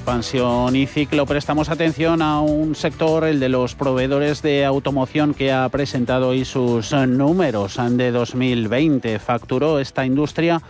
[0.00, 5.52] Expansión y ciclo prestamos atención a un sector, el de los proveedores de automoción, que
[5.52, 9.18] ha presentado hoy sus números de 2020.
[9.18, 10.62] Facturó esta industria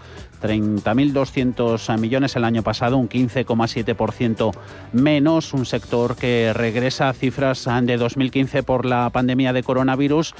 [0.42, 4.52] 30.200 millones el año pasado, un 15,7%
[4.94, 10.34] menos, un sector que regresa a cifras de 2015 por la pandemia de coronavirus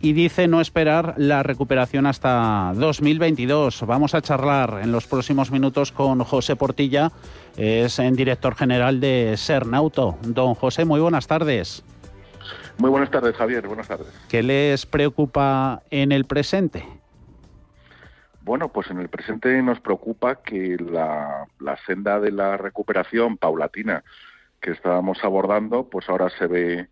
[0.00, 3.86] y dice no esperar la recuperación hasta 2022.
[3.86, 7.10] Vamos a charlar en los próximos minutos con José Portilla,
[7.56, 10.18] es el director general de Sernauto.
[10.22, 11.84] Don José, muy buenas tardes.
[12.78, 13.66] Muy buenas tardes, Javier.
[13.66, 14.08] Buenas tardes.
[14.28, 16.84] ¿Qué les preocupa en el presente?
[18.42, 24.04] Bueno, pues en el presente nos preocupa que la, la senda de la recuperación paulatina
[24.60, 26.88] que estábamos abordando, pues ahora se ve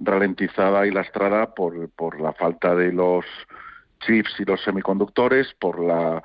[0.00, 3.24] ralentizada y lastrada por, por la falta de los
[4.00, 6.22] chips y los semiconductores, por la,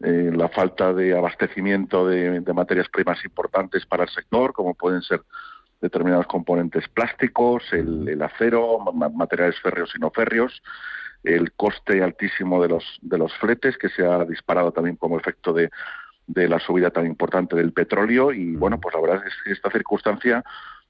[0.00, 5.22] eh, la falta de abastecimiento de, materias primas importantes para el sector, como pueden ser
[5.80, 8.78] determinados componentes plásticos, el, acero,
[9.14, 10.62] materiales férreos y no férreos,
[11.22, 15.52] el coste altísimo de los, de los fletes, que se ha disparado también como efecto
[15.52, 15.70] de,
[16.26, 18.32] de la subida tan importante del petróleo.
[18.32, 20.44] Y bueno, pues la verdad es que esta circunstancia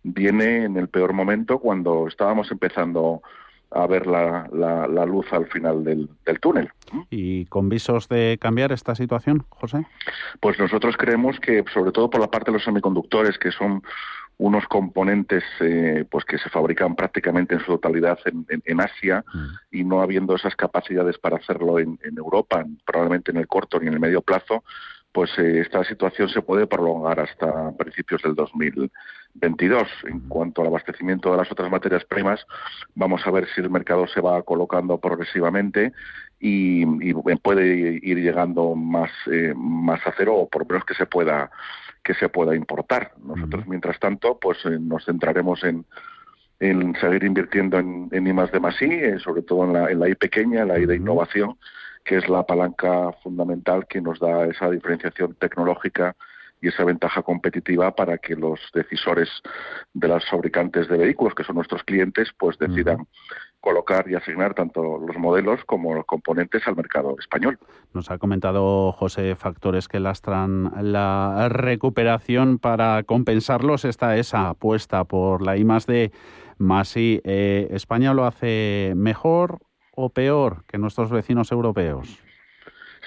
[0.06, 3.22] viene en el peor momento cuando estábamos empezando
[3.70, 6.08] a ver la, la, luz al final del,
[6.40, 6.70] túnel.
[7.10, 9.84] ¿Y con visos de cambiar esta situación, José?
[10.40, 13.82] Pues nosotros creemos que, sobre todo por la parte de los semiconductores, que son
[14.38, 19.46] unos componentes eh, pues que se fabrican prácticamente en su totalidad en, Asia mm.
[19.72, 23.94] y no habiendo esas capacidades para hacerlo en, Europa, probablemente en el corto ni en
[23.94, 24.62] el medio plazo,
[25.16, 29.88] pues eh, esta situación se puede prolongar hasta principios del 2022.
[30.04, 32.44] En cuanto al abastecimiento de las otras materias primas,
[32.94, 35.94] vamos a ver si el mercado se va colocando progresivamente
[36.38, 36.84] y,
[37.36, 41.50] puede ir llegando más, eh, más acero o por menos que se pueda
[42.04, 43.12] que se pueda importar.
[43.24, 45.86] Nosotros, mientras tanto, pues eh, nos centraremos en,
[46.60, 49.98] en seguir invirtiendo en, en I más de más I, sobre todo en la, en
[49.98, 51.56] la I pequeña, en la I de innovación,
[52.06, 56.14] que es la palanca fundamental que nos da esa diferenciación tecnológica
[56.62, 59.28] y esa ventaja competitiva para que los decisores
[59.92, 63.06] de los fabricantes de vehículos, que son nuestros clientes, pues decidan
[63.60, 67.58] colocar y asignar tanto los modelos como los componentes al mercado español.
[67.92, 73.84] Nos ha comentado José factores que lastran la recuperación para compensarlos.
[73.84, 76.12] Está esa apuesta por la I más D
[76.58, 77.20] más I.
[77.24, 79.58] Eh, ¿España lo hace mejor
[79.96, 82.22] o peor que nuestros vecinos europeos?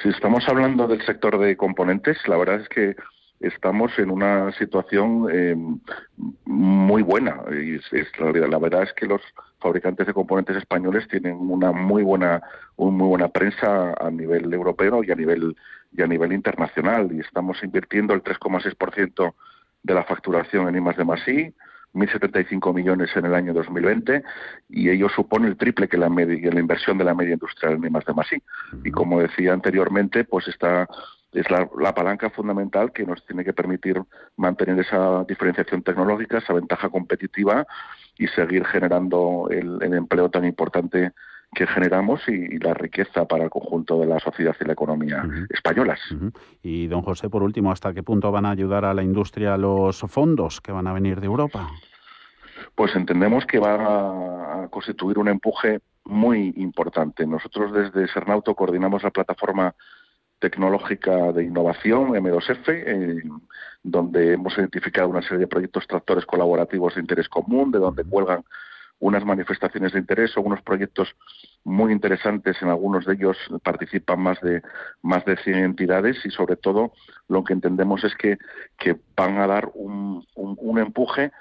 [0.04, 2.95] Si estamos hablando del sector de componentes, la verdad es que
[3.39, 5.56] estamos en una situación eh,
[6.45, 7.41] muy buena.
[7.52, 9.21] Y es, la, verdad es que los
[9.60, 12.41] fabricantes de componentes españoles tienen una muy buena,
[12.75, 15.56] una muy buena prensa a nivel europeo y a nivel
[15.91, 17.12] y a nivel internacional.
[17.12, 19.34] Y estamos invirtiendo el 3,6%
[19.84, 21.28] de la facturación en I de más
[21.93, 24.23] 1.075 millones en el año 2020
[24.69, 27.91] y ello supone el triple que la, media, la inversión de la media industrial en
[27.91, 28.28] más de más
[28.84, 30.88] Y como decía anteriormente, pues esta
[31.32, 34.02] es la, palanca fundamental que nos tiene que permitir
[34.36, 37.65] mantener esa diferenciación tecnológica, esa ventaja competitiva
[38.17, 41.12] y seguir generando el, empleo tan importante
[41.53, 45.99] que generamos y, la riqueza para el conjunto de la sociedad y la economía españolas.
[46.62, 49.99] Y don José, por último, ¿hasta qué punto van a ayudar a la industria los
[50.01, 51.69] fondos que van a venir de Europa?
[52.75, 57.25] Pues entendemos que va a constituir un empuje muy importante.
[57.25, 59.73] Nosotros desde Sernauto coordinamos la plataforma
[60.39, 63.23] tecnológica de innovación, M2F, eh,
[63.83, 68.43] donde hemos identificado una serie de proyectos tractores colaborativos de interés común, de donde cuelgan
[69.00, 71.15] unas manifestaciones de interés o unos proyectos
[71.63, 72.62] muy interesantes.
[72.62, 74.62] En algunos de ellos participan más de
[75.02, 76.93] más de 100 entidades y sobre todo
[77.27, 78.37] lo que entendemos es que,
[78.77, 81.31] que van a dar un, un, empuje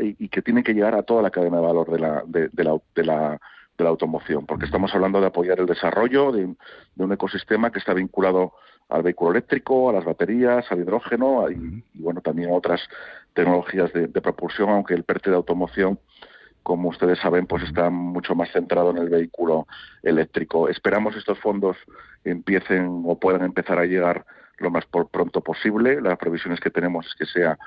[0.00, 2.78] y que tiene que llegar a toda la cadena de valor de la, de, la,
[2.94, 3.40] de la
[3.78, 6.52] de la automoción, porque estamos hablando de apoyar el desarrollo de,
[6.96, 8.54] un ecosistema que está vinculado
[8.88, 12.80] al vehículo eléctrico, a las baterías, al hidrógeno y, bueno, también a otras
[13.34, 16.00] tecnologías de, propulsión, aunque el PERTE de automoción,
[16.68, 19.66] como ustedes saben, pues está mucho más centrado en el vehículo
[20.02, 20.68] eléctrico.
[20.68, 21.78] Esperamos estos fondos
[22.24, 24.26] empiecen o puedan empezar a llegar
[24.58, 25.98] lo más pronto posible.
[26.02, 27.58] Las previsiones que tenemos es que sea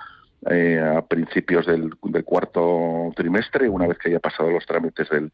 [0.51, 5.31] eh, a principios del, cuarto trimestre, una vez que haya pasado los trámites del,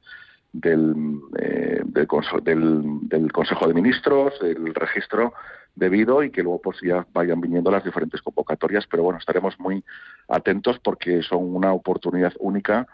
[0.54, 5.34] del, eh, del, del, Consejo de Ministros, del registro
[5.76, 8.88] debido y que luego pues ya vayan viniendo las diferentes convocatorias.
[8.90, 9.84] Pero bueno, estaremos muy
[10.30, 12.88] atentos porque son una oportunidad única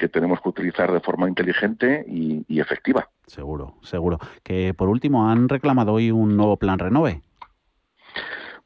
[0.00, 3.06] que tenemos que utilizar de forma inteligente y, y efectiva.
[3.26, 4.18] Seguro, seguro.
[4.42, 7.20] Que por último han reclamado hoy un nuevo plan Renove.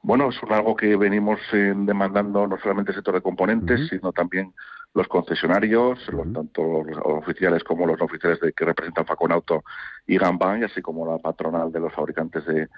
[0.00, 4.52] Bueno, es algo que venimos eh, demandando no solamente el sector de componentes, sino también
[4.92, 5.98] los concesionarios,
[6.32, 9.64] tanto los oficiales como los no oficiales de, que representan Faconauto
[10.06, 12.68] y Gambán, y así como la patronal de los fabricantes de,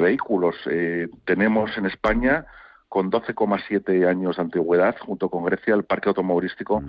[0.00, 0.56] vehículos.
[0.66, 2.46] Eh, tenemos en España,
[2.92, 6.82] con 12,7 años de antigüedad, junto con Grecia, el parque automovilístico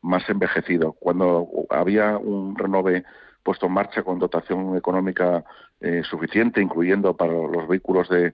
[0.00, 0.94] más envejecido.
[0.94, 3.04] Cuando había un renove
[3.42, 5.44] puesto en marcha con dotación económica
[5.82, 8.32] eh, suficiente, incluyendo para los vehículos de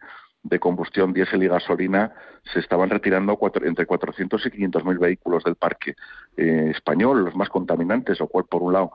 [0.48, 2.12] de combustión diésel y gasolina
[2.52, 5.96] se estaban retirando entre 400 y 500 mil vehículos del parque
[6.36, 8.92] eh, español, los más contaminantes, lo cual por un lado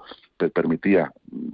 [0.54, 1.12] permitía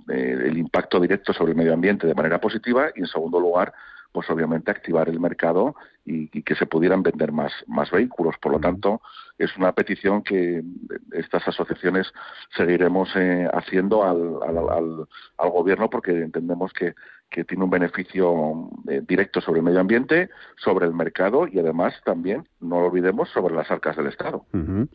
[0.09, 3.73] eh, el impacto directo sobre el medio ambiente de manera positiva y en segundo lugar
[4.11, 8.35] pues obviamente activar el mercado y, que se pudieran vender más, más vehículos.
[8.41, 9.01] Por lo tanto,
[9.37, 10.63] es una petición que
[11.11, 12.11] estas asociaciones
[12.55, 16.95] seguiremos eh, haciendo al, al, al, gobierno porque entendemos que
[17.29, 21.93] que tiene un beneficio eh, directo sobre el medio ambiente, sobre el mercado y además
[22.05, 24.45] también, no lo olvidemos, sobre las arcas del Estado.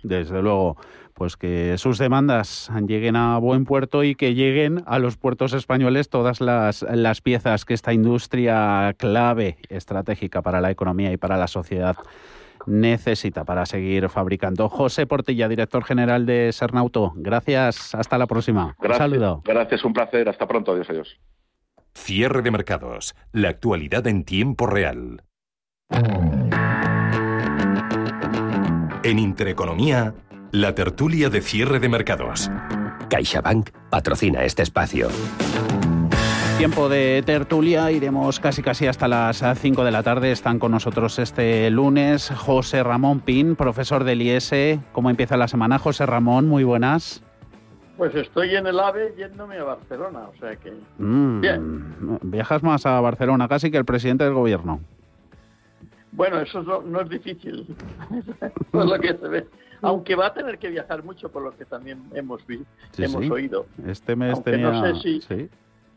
[0.02, 0.76] Desde luego,
[1.14, 6.08] pues que sus demandas lleguen a buen puerto y que lleguen a los puertos españoles
[6.08, 11.46] todas las, las piezas que esta industria clave, estratégica para la economía y para la
[11.46, 11.96] sociedad
[12.66, 14.68] necesita para seguir fabricando.
[14.68, 18.76] José Portilla, director general de Sernauto, gracias, hasta la próxima.
[18.78, 19.42] Gracias, un saludo.
[19.44, 21.20] Gracias, un placer, hasta pronto, adiós, adiós.
[21.94, 23.14] Cierre de mercados.
[23.32, 25.22] La actualidad en tiempo real.
[29.04, 30.14] En Intereconomía,
[30.52, 32.50] la tertulia de cierre de mercados.
[33.08, 35.08] CaixaBank patrocina este espacio.
[36.58, 40.32] Tiempo de tertulia, iremos casi casi hasta las 5 de la tarde.
[40.32, 44.80] Están con nosotros este lunes José Ramón Pin, profesor del IES.
[44.92, 45.78] ¿Cómo empieza la semana?
[45.78, 47.22] José Ramón, muy buenas.
[47.96, 50.72] Pues estoy en el AVE yéndome a Barcelona, o sea que...
[50.98, 52.18] Mm, bien.
[52.22, 54.80] Viajas más a Barcelona casi que el presidente del gobierno.
[56.12, 57.74] Bueno, eso no, es difícil,
[58.70, 59.46] por lo que se ve.
[59.80, 62.66] Aunque va a tener que viajar mucho, por lo que también hemos, visto,
[62.98, 63.66] hemos oído.
[63.86, 64.70] Este mes tenía...
[64.70, 65.20] No sé si...
[65.22, 65.48] Sí.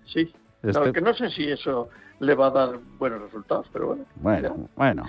[0.05, 0.33] Sí.
[0.63, 1.89] Este no sé si eso
[2.19, 4.05] le va a dar buenos resultados, pero bueno.
[4.15, 5.03] Bueno, bueno.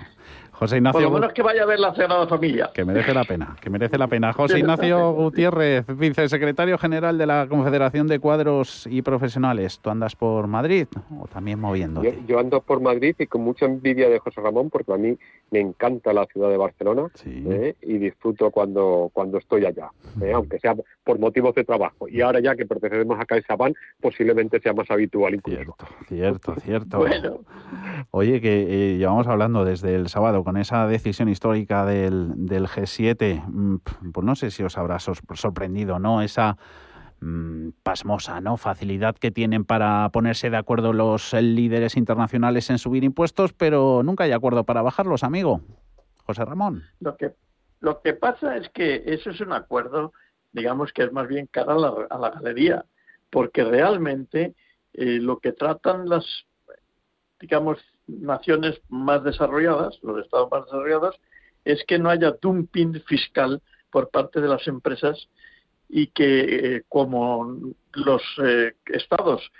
[0.57, 0.99] José Ignacio.
[0.99, 2.71] Por lo menos que vaya a ver la Sagrada Familia.
[2.73, 4.33] Que merece la pena, que merece la pena.
[4.33, 9.79] José Ignacio Gutiérrez, vicesecretario general de la Confederación de Cuadros y Profesionales.
[9.79, 12.17] ¿Tú andas por Madrid o también moviéndote?
[12.27, 15.15] Yo, ando por Madrid y con mucha envidia de José Ramón, porque a mí
[15.51, 17.75] me encanta la ciudad de Barcelona ¿eh?
[17.81, 19.91] y disfruto cuando, cuando estoy allá,
[20.21, 20.31] ¿eh?
[20.33, 22.07] aunque sea por motivos de trabajo.
[22.07, 25.57] Y ahora ya que pertenecemos a CaixaBank, posiblemente sea más habitual incluso.
[25.59, 26.97] Cierto, cierto, cierto.
[26.97, 27.39] bueno.
[28.11, 33.43] Oye, que eh, llevamos hablando desde el sábado con esa decisión histórica del, del G7,
[33.45, 36.21] mm, pues no sé si os habrá sorprendido, ¿no?
[36.21, 36.55] Esa
[37.19, 38.55] mm, pasmosa, ¿no?
[38.55, 44.23] Facilidad que tienen para ponerse de acuerdo los líderes internacionales en subir impuestos, pero nunca
[44.23, 45.59] hay acuerdo para bajarlos, amigo.
[46.23, 46.83] José Ramón.
[47.01, 47.33] Lo que,
[47.81, 50.13] lo que pasa es que eso es un acuerdo,
[50.53, 52.85] digamos que es más bien cara a la, a la galería,
[53.29, 54.55] porque realmente
[54.93, 56.45] eh, lo que tratan las,
[57.37, 61.15] digamos, naciones más desarrolladas, los estados más desarrollados,
[61.65, 65.27] es que no haya dumping fiscal por parte de las empresas
[65.89, 69.51] y que eh, como los eh, estados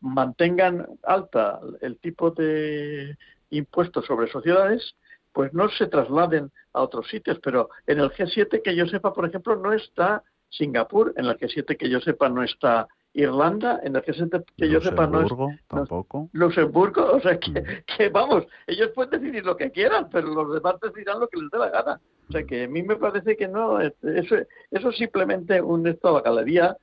[0.00, 3.16] mantengan alta el tipo de
[3.50, 4.94] impuestos sobre sociedades,
[5.32, 7.38] pues no se trasladen a otros sitios.
[7.42, 11.76] Pero en el G7 que yo sepa, por ejemplo, no está Singapur, en el G7
[11.76, 14.12] que yo sepa no está Irlanda, en el que,
[14.56, 15.32] que yo sepa, no es.
[15.66, 16.28] tampoco.
[16.32, 20.76] Luxemburgo, o sea, que, que, vamos, ellos pueden decidir lo que quieran, pero los demás
[20.80, 22.00] decidirán lo que les dé la gana.
[22.28, 24.36] O sea, que a mí me parece que no, eso,
[24.70, 26.76] eso es simplemente un estado de galería,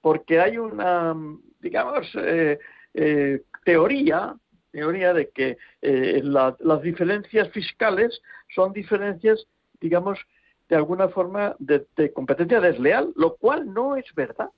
[0.00, 1.16] porque hay una,
[1.60, 2.58] digamos, eh,
[2.94, 4.36] eh, teoría
[4.70, 8.22] teoría de que eh, las diferencias fiscales
[8.54, 9.46] son diferencias,
[9.82, 10.18] digamos,
[10.70, 14.48] de alguna forma de competencia desleal, lo cual no es verdad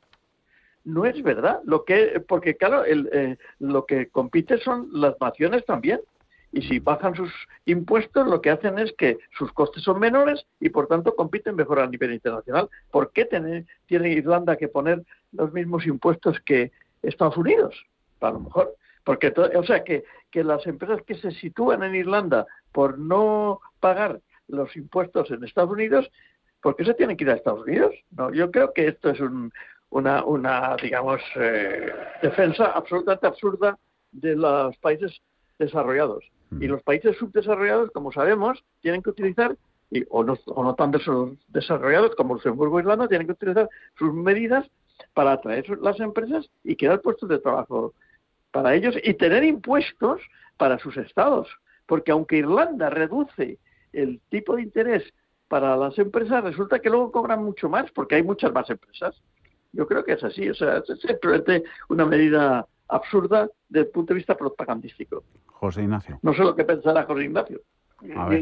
[0.85, 1.61] no es verdad.
[1.65, 6.01] Lo que, porque claro, el, eh, lo que compite son las naciones también.
[6.53, 7.33] Y si bajan sus
[7.65, 11.81] impuestos, lo que hacen es que sus costes son menores y por tanto compiten mejor
[11.81, 12.71] a nivel internacional.
[12.93, 16.71] ¿Por qué tiene, tiene Irlanda que poner los mismos impuestos que
[17.03, 17.75] Estados Unidos?
[18.21, 18.77] A lo mejor.
[19.03, 24.21] Porque, o sea, que, que las empresas que se sitúan en Irlanda por no pagar
[24.47, 26.09] los impuestos en Estados Unidos,
[26.63, 27.95] ¿por qué se tienen que ir a Estados Unidos?
[28.13, 29.53] No, yo creo que esto es un,
[29.95, 33.79] una, una digamos, eh, defensa absolutamente absurda
[34.11, 35.21] de los países
[35.57, 36.25] desarrollados.
[36.51, 36.63] Mm.
[36.65, 39.57] Y los países subdesarrollados, como sabemos, tienen que utilizar,
[39.91, 40.93] y, o, no, o no tan
[41.49, 44.69] desarrollados como Luxemburgo e Irlanda, tienen que utilizar sus medidas
[45.13, 47.95] para atraer las empresas y crear puestos de trabajo
[48.51, 50.21] para ellos y tener impuestos
[50.57, 51.49] para sus estados.
[51.87, 53.59] Porque aunque Irlanda reduce
[53.93, 55.05] el tipo de interés
[55.47, 59.15] para las empresas, resulta que luego cobran mucho más porque hay muchas más empresas.
[59.75, 64.15] Yo creo que es así, o sea, es simplemente una medida absurda desde el punto
[64.15, 65.25] de vista propagandístico.
[65.47, 66.19] José Ignacio.
[66.23, 67.61] No sé lo que pensará José Ignacio.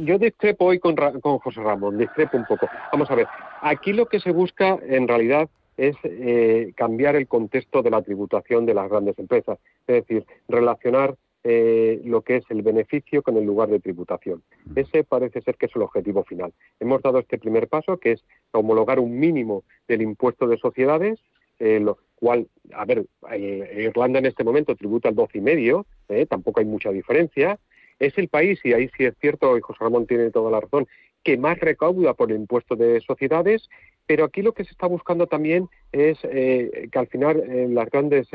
[0.01, 2.69] Yo, discrepo hoy con, con, José Ramón, discrepo un poco.
[2.91, 3.29] Vamos a ver,
[3.61, 8.67] aquí lo que se busca en realidad es eh, cambiar el contexto de la tributación
[8.67, 11.15] de las grandes empresas, es decir, relacionar
[11.45, 14.43] eh, lo que es el beneficio con el lugar de tributación.
[14.77, 16.53] Ese parece ser que es el objetivo final.
[16.79, 21.19] Hemos dado este primer paso, que es homologar un mínimo del impuesto de sociedades,
[21.59, 26.61] eh, lo cual, a ver, eh, Irlanda en este momento tributa el 12,5, eh, tampoco
[26.61, 27.59] hay mucha diferencia.
[27.99, 30.87] Es el país, y ahí sí es cierto, y José Ramón tiene toda la razón,
[31.23, 33.69] que más recauda por el impuesto de sociedades,
[34.07, 37.41] pero aquí lo que se está buscando también es que al final
[37.73, 38.29] las grandes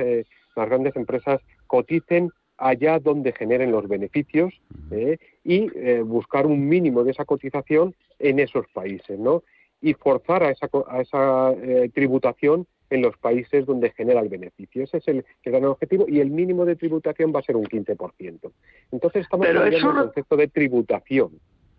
[0.55, 4.53] las grandes empresas coticen allá donde generen los beneficios
[4.91, 5.17] ¿eh?
[5.43, 9.43] y eh, buscar un mínimo de esa cotización en esos países, ¿no?
[9.79, 14.83] Y forzar a esa, a esa eh, tributación en los países donde genera el beneficio.
[14.83, 18.51] Ese es el, gran objetivo y el mínimo de tributación va a ser un 15%.
[18.91, 21.31] Entonces estamos Pero cambiando el concepto de tributación.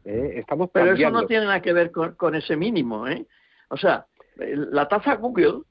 [0.05, 3.07] Estamos Pero eso no tiene nada que ver con, ese mínimo.
[3.09, 3.27] ¿eh?
[3.69, 4.07] O sea,
[4.37, 5.63] la tasa Google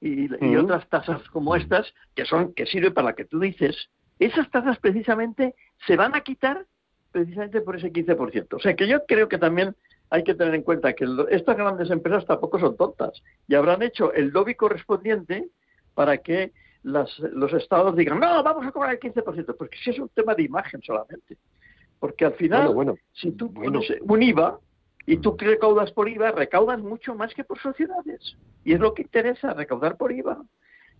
[0.00, 3.90] y, y otras tasas como estas, que son que sirve para la que tú dices,
[4.26, 5.54] esas tasas precisamente
[5.86, 6.66] se van a quitar
[7.12, 8.54] precisamente por ese 15%.
[8.54, 9.74] O sea que yo creo que también
[10.10, 14.12] hay que tener en cuenta que estas grandes empresas tampoco son tontas y habrán hecho
[14.12, 15.48] el lobby correspondiente
[15.94, 16.52] para que
[16.82, 20.44] los estados digan, no, vamos a cobrar el 15%, porque si es un tema de
[20.44, 21.36] imagen solamente.
[21.98, 24.60] Porque al final, bueno, si tú pones un IVA
[25.04, 28.36] y tú recaudas por IVA, recaudas mucho más que por sociedades.
[28.64, 30.40] Y es lo que interesa, recaudar por IVA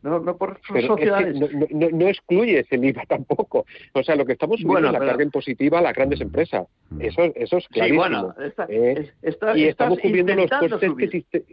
[0.03, 1.37] no, no por sociedades.
[1.71, 3.67] no, excluye ese IVA tampoco.
[3.93, 6.67] O sea, lo que estamos subiendo es la carga impositiva a las grandes empresas.
[6.91, 7.03] Mm.
[7.03, 8.35] Eso, eso es clarísimo.
[8.69, 9.11] ¿eh?
[9.55, 11.45] y estamos cubriendo los costes que existen.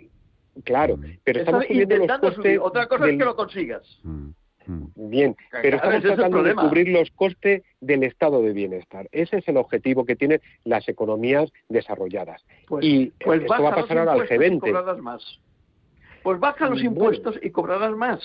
[0.63, 1.03] Claro, mm.
[1.23, 2.59] pero estamos cubriendo los costes.
[2.61, 3.99] Otra cosa es que lo consigas.
[4.03, 4.29] Mm,
[4.95, 9.07] Bien, pero estamos tratando de cubrir los costes del estado de bienestar.
[9.11, 12.43] Ese es el objetivo que tienen las economías desarrolladas.
[12.67, 15.01] Pues, y pues esto va a pasar ahora al G20.
[15.01, 15.39] Más
[16.25, 18.19] pues baja los impuestos y cobrarás más.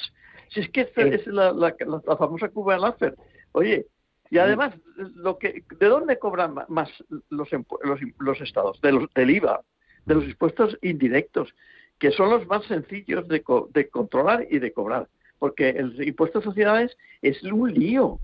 [0.49, 3.15] Si es que esta es la, la, la, famosa Cuba Láser.
[3.53, 3.89] Oye,
[4.31, 6.89] y además, lo que, ¿de dónde cobran más
[7.29, 8.81] los, los, los estados?
[8.81, 9.61] De los, del IVA,
[10.07, 11.55] de los impuestos indirectos,
[11.99, 13.45] que son los más sencillos de,
[13.75, 15.07] de controlar y de cobrar.
[15.39, 18.19] Porque el impuesto de sociedades es un lío.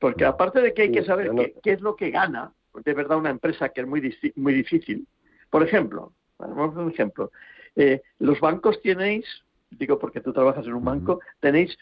[0.00, 3.18] Porque aparte de que hay que saber qué, qué, es lo que gana, de verdad,
[3.18, 4.02] una empresa que es muy,
[4.34, 5.06] muy difícil.
[5.48, 7.30] Por ejemplo, vamos a un ejemplo.
[7.76, 9.24] Eh, los bancos tenéis,
[9.70, 11.76] digo porque tú trabajas en un banco, tenéis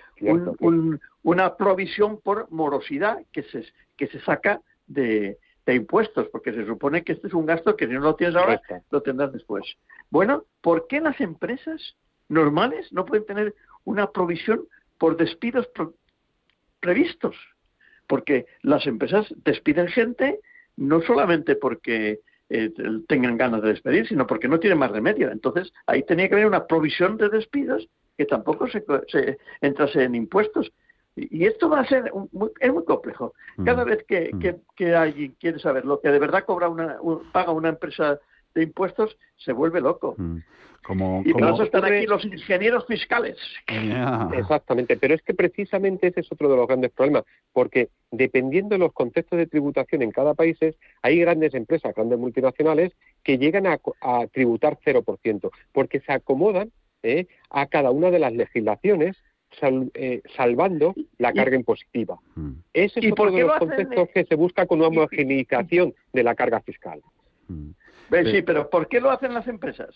[1.22, 3.64] una provisión por morosidad que se,
[3.96, 7.92] que se saca de, impuestos, porque se supone que este es un gasto que si
[7.92, 8.60] no lo tienes ahora,
[8.90, 9.76] lo tendrás después.
[10.08, 11.94] Bueno, ¿por qué las empresas
[12.28, 14.66] normales no pueden tener una provisión
[14.96, 15.68] por despidos
[16.80, 17.36] previstos?
[18.06, 20.40] Porque las empresas despiden gente
[20.78, 22.20] no solamente porque
[22.50, 22.72] eh,
[23.08, 25.30] tengan ganas de despedir, sino porque no tienen más remedio.
[25.30, 30.72] Entonces, ahí tenía que haber una provisión de despidos que tampoco se, entrase en impuestos.
[31.14, 33.34] Y, esto va a ser muy, es muy complejo.
[33.56, 33.64] Mm.
[33.64, 34.38] Cada vez mm.
[34.38, 36.98] que, que, alguien quiere saber lo que de verdad cobra una,
[37.32, 38.18] paga una empresa
[38.54, 40.14] de impuestos, se vuelve loco.
[40.16, 40.38] Mm.
[40.82, 43.36] Como, y por eso están aquí los ingenieros fiscales.
[44.34, 48.78] Exactamente, pero es que precisamente ese es otro de los grandes problemas, porque dependiendo de
[48.78, 50.56] los contextos de tributación en cada país,
[51.02, 52.92] hay grandes empresas, grandes multinacionales,
[53.22, 53.78] que llegan a,
[54.32, 56.70] tributar 0%, porque se acomodan
[57.02, 57.26] ¿eh?
[57.50, 59.16] a cada una de las legislaciones
[59.94, 62.18] eh, salvando la carga impositiva.
[62.34, 62.52] Mm.
[62.72, 66.60] Ese es otro de los conceptos que se busca con una homogenización de la carga
[66.60, 67.02] fiscal.
[68.10, 69.94] Sí, pero ¿por qué lo hacen las empresas?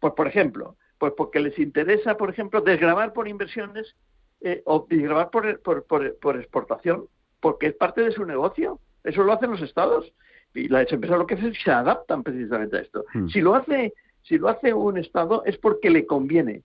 [0.00, 3.96] Pues, por ejemplo, Pues porque les interesa, por ejemplo, desgravar por inversiones
[4.40, 7.06] eh, o desgravar por, por, por, exportación,
[7.40, 8.78] porque es parte de su negocio.
[9.04, 10.12] Eso lo hacen los estados.
[10.54, 13.04] Y las empresas lo que hacen es que se adaptan precisamente a esto.
[13.14, 13.28] Hmm.
[13.28, 16.62] Si lo hace si lo hace un estado es porque le conviene.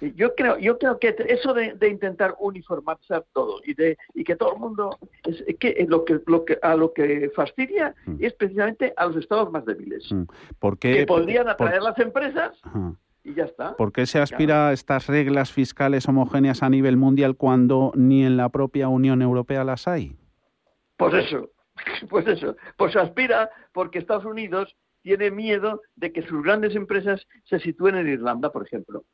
[0.00, 4.54] Yo creo, yo creo que eso de, intentar uniformizar todo y de y que todo
[4.54, 8.16] el mundo es, que lo que lo que a lo que fastidia hmm.
[8.20, 10.24] es precisamente a los estados más débiles hmm.
[10.78, 12.56] que podrían atraer las empresas
[13.22, 13.76] y ya está.
[13.76, 18.36] ¿Por qué se aspira a estas reglas fiscales homogéneas a nivel mundial cuando ni en
[18.36, 20.16] la propia Unión Europea las hay?
[20.96, 21.50] Pues eso,
[22.08, 27.26] pues eso, pues se aspira porque Estados Unidos tiene miedo de que sus grandes empresas
[27.44, 29.04] se sitúen en Irlanda, por ejemplo.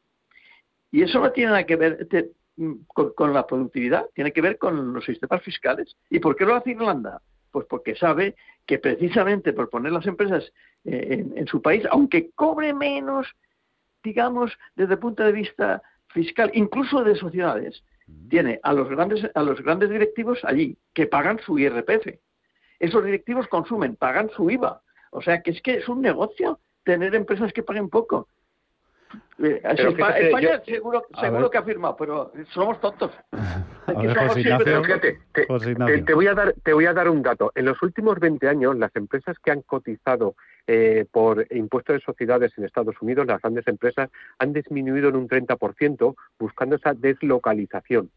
[0.90, 2.08] Y eso no tiene nada que ver
[2.56, 5.96] mm, con, la productividad, tiene que ver con los sistemas fiscales.
[6.10, 7.20] ¿Y por qué lo hace Irlanda?
[7.50, 10.52] Pues porque sabe que precisamente por poner las empresas
[10.84, 13.26] eh, en, su país, aunque cobre menos,
[14.02, 17.82] digamos, desde el punto de vista fiscal, incluso de sociedades,
[18.28, 22.06] tiene a los grandes, a los grandes directivos allí que pagan su IRPF.
[22.78, 27.14] Esos directivos consumen, pagan su IVA, o sea, que es que es un negocio tener
[27.14, 28.28] empresas que paguen poco.
[29.38, 33.10] Eh, España seguro, seguro que ha firmado, pero somos tontos.
[36.06, 37.52] te, voy a dar, te voy a dar un dato.
[37.54, 40.36] En los últimos 20 años, las empresas que han cotizado
[40.66, 45.28] eh, por impuestos de sociedades en Estados Unidos, las grandes empresas, han disminuido en un
[45.28, 48.10] 30% buscando esa deslocalización.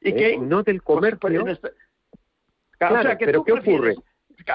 [0.00, 0.38] ¿Y eh, qué?
[0.38, 1.42] No del comercio.
[1.42, 1.60] Pues,
[2.78, 3.94] claro, pero ¿qué ocurre?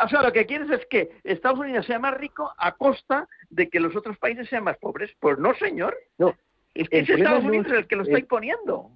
[0.04, 3.70] O sea, lo que quieres es que Estados Unidos sea más rico a costa de
[3.70, 5.12] que los otros países sean más pobres.
[5.20, 5.98] Pues no, señor.
[6.18, 6.36] No.
[6.74, 8.92] Es es Estados Unidos el que lo está imponiendo.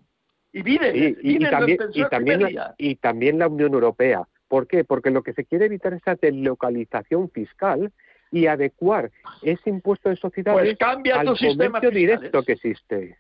[0.52, 4.28] Y vive, y, también, y, también la, y también la Unión Europea.
[4.48, 4.84] ¿Por qué?
[4.84, 7.92] Porque lo que se quiere evitar es esa deslocalización fiscal
[8.34, 9.12] y adecuar
[9.42, 13.18] ese impuesto de sociedades pues al comercio directo que existe.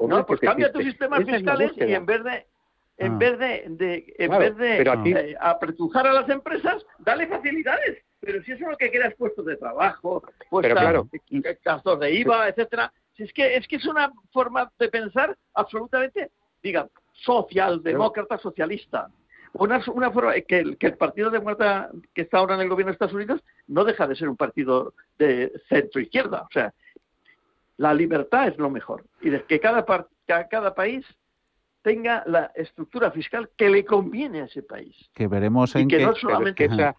[0.00, 2.46] no, pues cambia tus sistemas fiscales y en vez de
[3.02, 3.18] en ah.
[3.18, 8.02] vez de, en vez de eh, apretujar a las empresas, dale facilidades.
[8.20, 11.08] Pero si eso es lo que quieras puestos de trabajo, pues claro.
[11.64, 16.30] gastos de IVA, etcétera, si es que es que es una forma de pensar absolutamente,
[16.62, 19.08] diga, socialdemócrata socialista.
[19.54, 22.90] Una, una forma que el, que el Partido Demócrata que está ahora en el gobierno
[22.90, 26.42] de Estados Unidos no deja de ser un partido de centro izquierda.
[26.42, 26.72] O sea,
[27.76, 29.04] la libertad es lo mejor.
[29.20, 29.84] Y de que cada,
[30.48, 31.04] cada país
[31.82, 34.96] tenga la estructura fiscal que le conviene a ese país.
[35.14, 36.96] Que veremos en que, no solamente esa,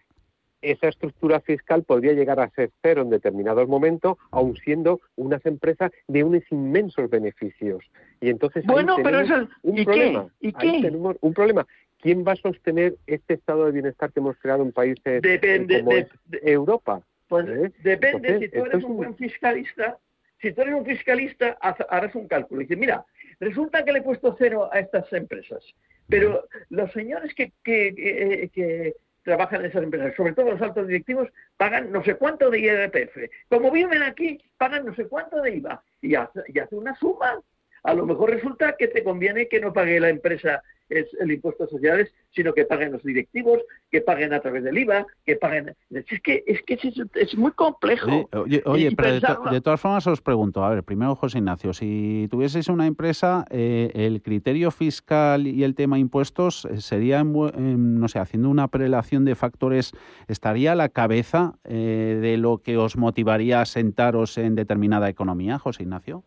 [0.62, 5.92] esa, estructura fiscal podría llegar a ser cero en determinados momentos, aun siendo unas empresas
[6.08, 7.84] de unos inmensos beneficios.
[8.22, 10.28] Y entonces bueno, pero eso, un ¿y problema.
[10.40, 10.48] Qué?
[10.48, 10.82] ¿Y qué?
[10.82, 11.66] tenemos un problema.
[12.02, 15.98] ¿Quién va a sostener este estado de bienestar que hemos creado en países depende, como
[16.42, 17.02] Europa?
[17.30, 17.72] Pues ¿Eh?
[17.82, 19.98] depende, si tú eres un buen fiscalista,
[20.42, 23.06] si tú eres un fiscalista, harás un cálculo y dices, mira,
[23.44, 25.64] Resulta que le he puesto cero a estas empresas,
[26.08, 31.92] pero los señores que, que, trabajan en esas empresas, sobre todo los altos directivos, pagan
[31.92, 33.18] no sé cuánto de IRPF.
[33.48, 37.42] Como viven aquí, pagan no sé cuánto de IVA y hace, y hace una suma.
[37.84, 41.64] A lo mejor resulta que te conviene que no pague la empresa es el impuesto
[41.64, 43.60] de sociedades, sino que paguen los directivos,
[43.92, 45.76] que paguen a través del IVA, que paguen...
[45.90, 46.80] Es que es, que
[47.16, 48.30] es, muy complejo.
[48.66, 49.20] Oye, pero
[49.52, 53.92] de, todas formas os pregunto, a ver, primero José Ignacio, si tuvieseis una empresa, eh,
[53.94, 59.36] el criterio fiscal y el tema impuestos eh, sería, no sé, haciendo una prelación de
[59.36, 59.94] factores,
[60.28, 65.60] ¿estaría a la cabeza eh, de lo que os motivaría a sentaros en determinada economía,
[65.60, 66.24] José Ignacio?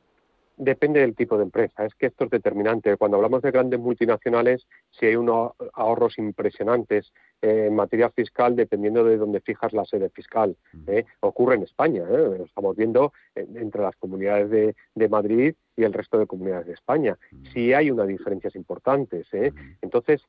[0.58, 2.96] Depende del tipo de empresa, es que esto es determinante.
[2.96, 9.18] Cuando hablamos de grandes multinacionales, si hay unos ahorros impresionantes en materia fiscal dependiendo de
[9.18, 10.56] dónde fijas la sede fiscal.
[10.86, 11.04] ¿eh?
[11.20, 12.42] Ocurre en España, ¿eh?
[12.44, 17.18] estamos viendo entre las comunidades de, de, Madrid y el resto de comunidades de España.
[17.52, 19.26] Sí hay unas diferencias importantes.
[19.32, 19.52] ¿eh?
[19.82, 20.22] Entonces,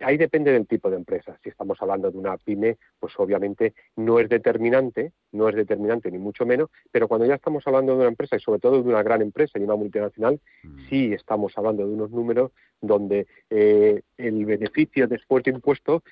[0.00, 1.38] ahí depende del tipo de empresa.
[1.42, 6.18] Si estamos hablando de una pyme, pues obviamente no es determinante, no es determinante ni
[6.18, 9.02] mucho menos, pero cuando ya estamos hablando de una empresa y sobre todo de una
[9.02, 10.40] gran empresa y una multinacional,
[10.88, 16.02] sí estamos hablando de unos números donde el beneficio después de impuestos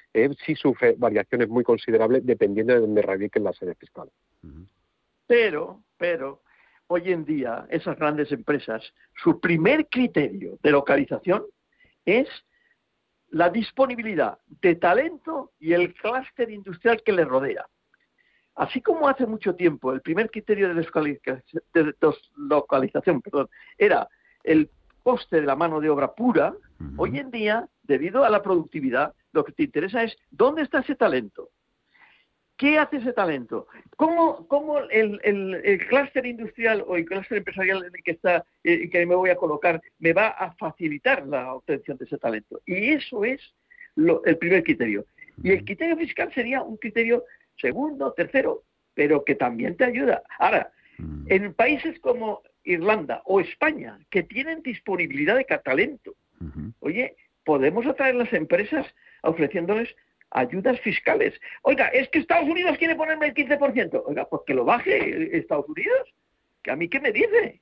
[0.45, 4.11] sí sufre variaciones muy considerables dependiendo de dónde radique la sede fiscal.
[5.27, 6.43] Pero, pero,
[6.93, 8.83] hoy en día esas grandes empresas,
[9.23, 11.45] su primer criterio de localización
[12.05, 12.29] es
[13.31, 17.67] la disponibilidad de talento y el clúster industrial que les rodea.
[18.57, 20.75] Así como hace mucho tiempo el primer criterio de
[21.73, 24.07] deslocalización perdón, era
[24.45, 24.69] el
[25.03, 26.55] coste de la mano de obra pura,
[26.99, 30.95] hoy en día, debido a la productividad, lo que te interesa es dónde está ese
[30.95, 31.49] talento.
[32.57, 33.67] ¿Qué hace ese talento?
[33.97, 38.89] ¿Cómo, cómo el, el, clúster industrial o el clúster empresarial en el que, está, eh,
[38.89, 42.61] que me voy a colocar me va a facilitar la obtención de ese talento?
[42.67, 43.41] Y eso es
[43.97, 45.07] el primer criterio.
[45.43, 47.25] Y el criterio fiscal sería un criterio
[47.57, 48.63] segundo, tercero,
[48.95, 50.23] pero que también te ayuda.
[50.39, 50.73] Ahora,
[51.27, 56.15] en países como Irlanda o España, que tienen disponibilidad de talento,
[56.81, 58.87] oye, podemos atraer las empresas
[59.23, 59.95] ofreciéndoles
[60.33, 61.39] ayudas fiscales.
[61.63, 64.03] Oiga, es que Estados Unidos quiere ponerme el 15%.
[64.07, 66.15] Oiga, pues que lo baje Estados Unidos.
[66.63, 67.61] ¿Que a mí qué me dice?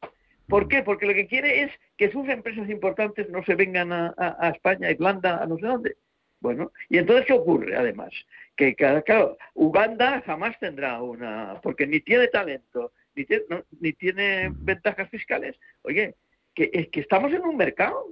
[0.48, 0.82] ¿Por qué?
[0.82, 4.90] Porque lo que quiere es que sus empresas importantes no se vengan a, España, a
[4.90, 5.96] Irlanda, a no sé dónde.
[6.40, 8.10] Bueno, y entonces, ¿qué ocurre además?
[8.56, 13.44] Que, claro, Uganda jamás tendrá una, porque ni tiene talento, ni tiene,
[13.80, 15.56] ni tiene ventajas fiscales.
[15.82, 16.16] Oye,
[16.54, 18.06] que, es que estamos en un mercado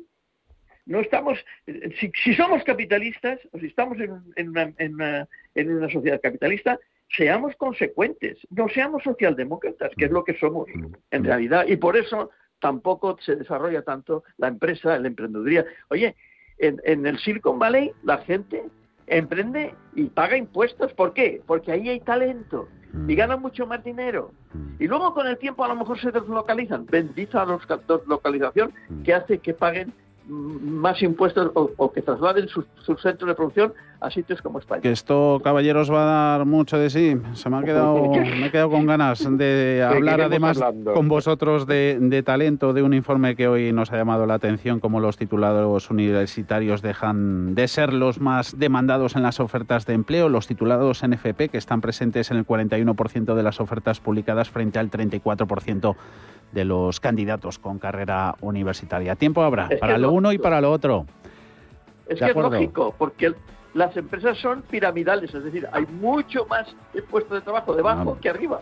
[0.88, 1.38] no estamos,
[2.00, 6.78] si, somos capitalistas, o si estamos en, una, sociedad capitalista,
[7.10, 10.66] seamos consecuentes, no seamos socialdemócratas, que es lo que somos
[11.10, 15.64] en realidad, y por eso tampoco se desarrolla tanto la empresa, la emprendeduría.
[15.90, 16.16] Oye,
[16.58, 18.64] en, en el Silicon Valley la gente
[19.06, 20.92] emprende y paga impuestos.
[20.94, 21.42] ¿Por qué?
[21.46, 22.68] Porque ahí hay talento
[23.06, 24.32] y ganan mucho más dinero.
[24.78, 26.86] Y luego con el tiempo a lo mejor se deslocalizan.
[26.86, 27.46] Bendita
[27.86, 28.72] deslocalización
[29.04, 29.92] que hace que paguen
[30.28, 34.82] más impuestos o, que trasladen sus su centros de producción a sitios como España.
[34.82, 37.16] Que esto, caballeros, va a dar mucho de sí.
[37.32, 40.60] Se me ha quedado, me he quedado con ganas de hablar además
[40.94, 45.00] con vosotros de, talento, de un informe que hoy nos ha llamado la atención, como
[45.00, 50.46] los titulados universitarios dejan de ser los más demandados en las ofertas de empleo, los
[50.46, 55.96] titulados NFP, que están presentes en el 41% de las ofertas publicadas frente al 34%
[56.52, 59.16] de los candidatos con carrera universitaria.
[59.16, 61.06] Tiempo habrá para lo uno y para lo otro.
[62.06, 63.34] Es que es lógico, porque
[63.74, 66.74] las empresas son piramidales, es decir, hay mucho más
[67.10, 68.60] puestos de trabajo debajo que arriba.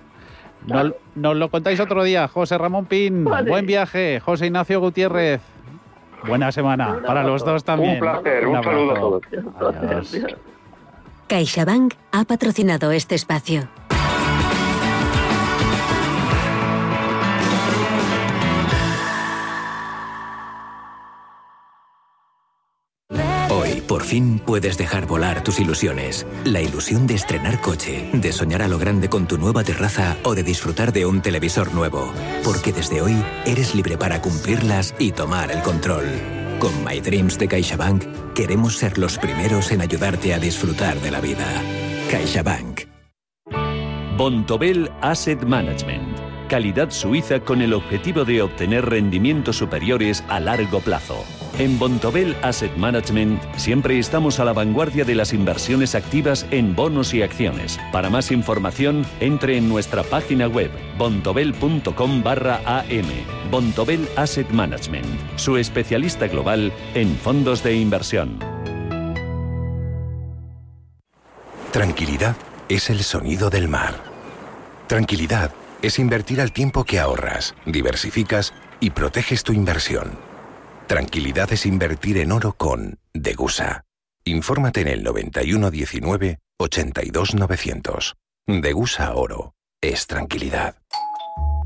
[0.67, 3.25] Nos, lo contáis otro día, José Ramón Pin.
[3.25, 5.41] Buen viaje, José Ignacio Gutiérrez.
[6.27, 7.95] Buena semana para los dos también.
[7.95, 9.23] Un placer, un, saludo a todos.
[11.29, 13.69] CaixaBank ha patrocinado este espacio.
[24.07, 26.27] Fin puedes dejar volar tus ilusiones.
[26.45, 30.35] La ilusión de estrenar coche, de soñar a lo grande con tu nueva terraza o
[30.35, 32.13] de disfrutar de un televisor nuevo.
[32.45, 36.05] Porque desde hoy eres libre para cumplirlas y tomar el control.
[36.61, 41.21] Con My Dreams de CaixaBank queremos ser los primeros en ayudarte a disfrutar de la
[41.21, 41.47] vida.
[42.11, 42.83] CaixaBank.
[44.17, 46.17] Bontobel Asset Management.
[46.49, 51.25] Calidad suiza con el objetivo de obtener rendimientos superiores a largo plazo.
[51.59, 57.15] En Bontobel Asset Management siempre estamos a la vanguardia de las inversiones activas en bonos
[57.15, 57.81] y acciones.
[57.93, 63.07] Para más información, entre en nuestra página web bontobel.com barra am.
[63.51, 68.39] Bontobel Asset Management, su especialista global en fondos de inversión.
[71.73, 72.37] Tranquilidad
[72.69, 73.95] es el sonido del mar.
[74.89, 80.36] Tranquilidad es invertir al tiempo que ahorras, diversificas y proteges tu inversión.
[80.87, 83.83] Tranquilidad es invertir en oro con Degusa.
[84.25, 88.15] Infórmate en el 9119 82900.
[88.47, 89.55] Degusa Oro.
[89.81, 90.77] Es tranquilidad.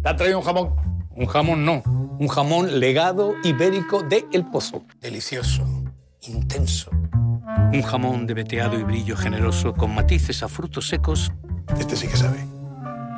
[0.02, 0.74] ¿Te ha traído un jamón?
[1.10, 1.82] Un jamón no.
[2.18, 4.84] Un jamón legado ibérico de El Pozo.
[5.00, 5.66] Delicioso.
[6.22, 6.90] Intenso.
[6.90, 11.30] Un jamón de veteado y brillo generoso con matices a frutos secos.
[11.78, 12.38] Este sí que sabe.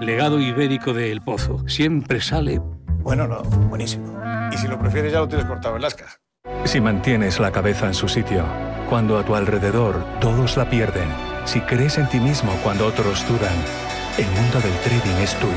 [0.01, 1.63] Legado ibérico de El Pozo.
[1.69, 2.61] Siempre sale.
[3.03, 3.43] Bueno, no.
[3.43, 4.21] Buenísimo.
[4.53, 6.07] Y si lo prefieres ya lo tienes cortado en lasca.
[6.65, 8.45] Si mantienes la cabeza en su sitio,
[8.89, 11.09] cuando a tu alrededor todos la pierden,
[11.45, 13.55] si crees en ti mismo cuando otros dudan,
[14.19, 15.53] el mundo del trading es tuyo.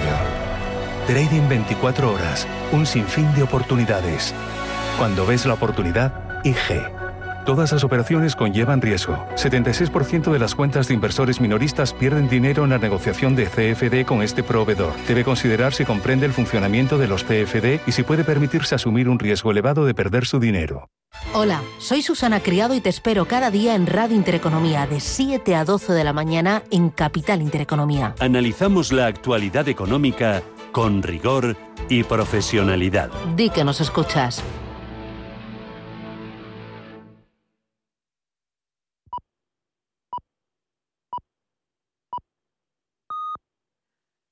[1.07, 4.33] Trading 24 horas, un sinfín de oportunidades.
[4.97, 7.04] Cuando ves la oportunidad, IG.
[7.45, 9.23] Todas las operaciones conllevan riesgo.
[9.35, 14.23] 76% de las cuentas de inversores minoristas pierden dinero en la negociación de CFD con
[14.23, 14.93] este proveedor.
[15.07, 19.19] Debe considerar si comprende el funcionamiento de los CFD y si puede permitirse asumir un
[19.19, 20.89] riesgo elevado de perder su dinero.
[21.35, 25.65] Hola, soy Susana Criado y te espero cada día en Radio Intereconomía de 7 a
[25.65, 28.15] 12 de la mañana en Capital Intereconomía.
[28.19, 30.41] Analizamos la actualidad económica
[30.71, 31.55] con rigor
[31.89, 33.11] y profesionalidad.
[33.35, 34.43] Di que nos escuchas.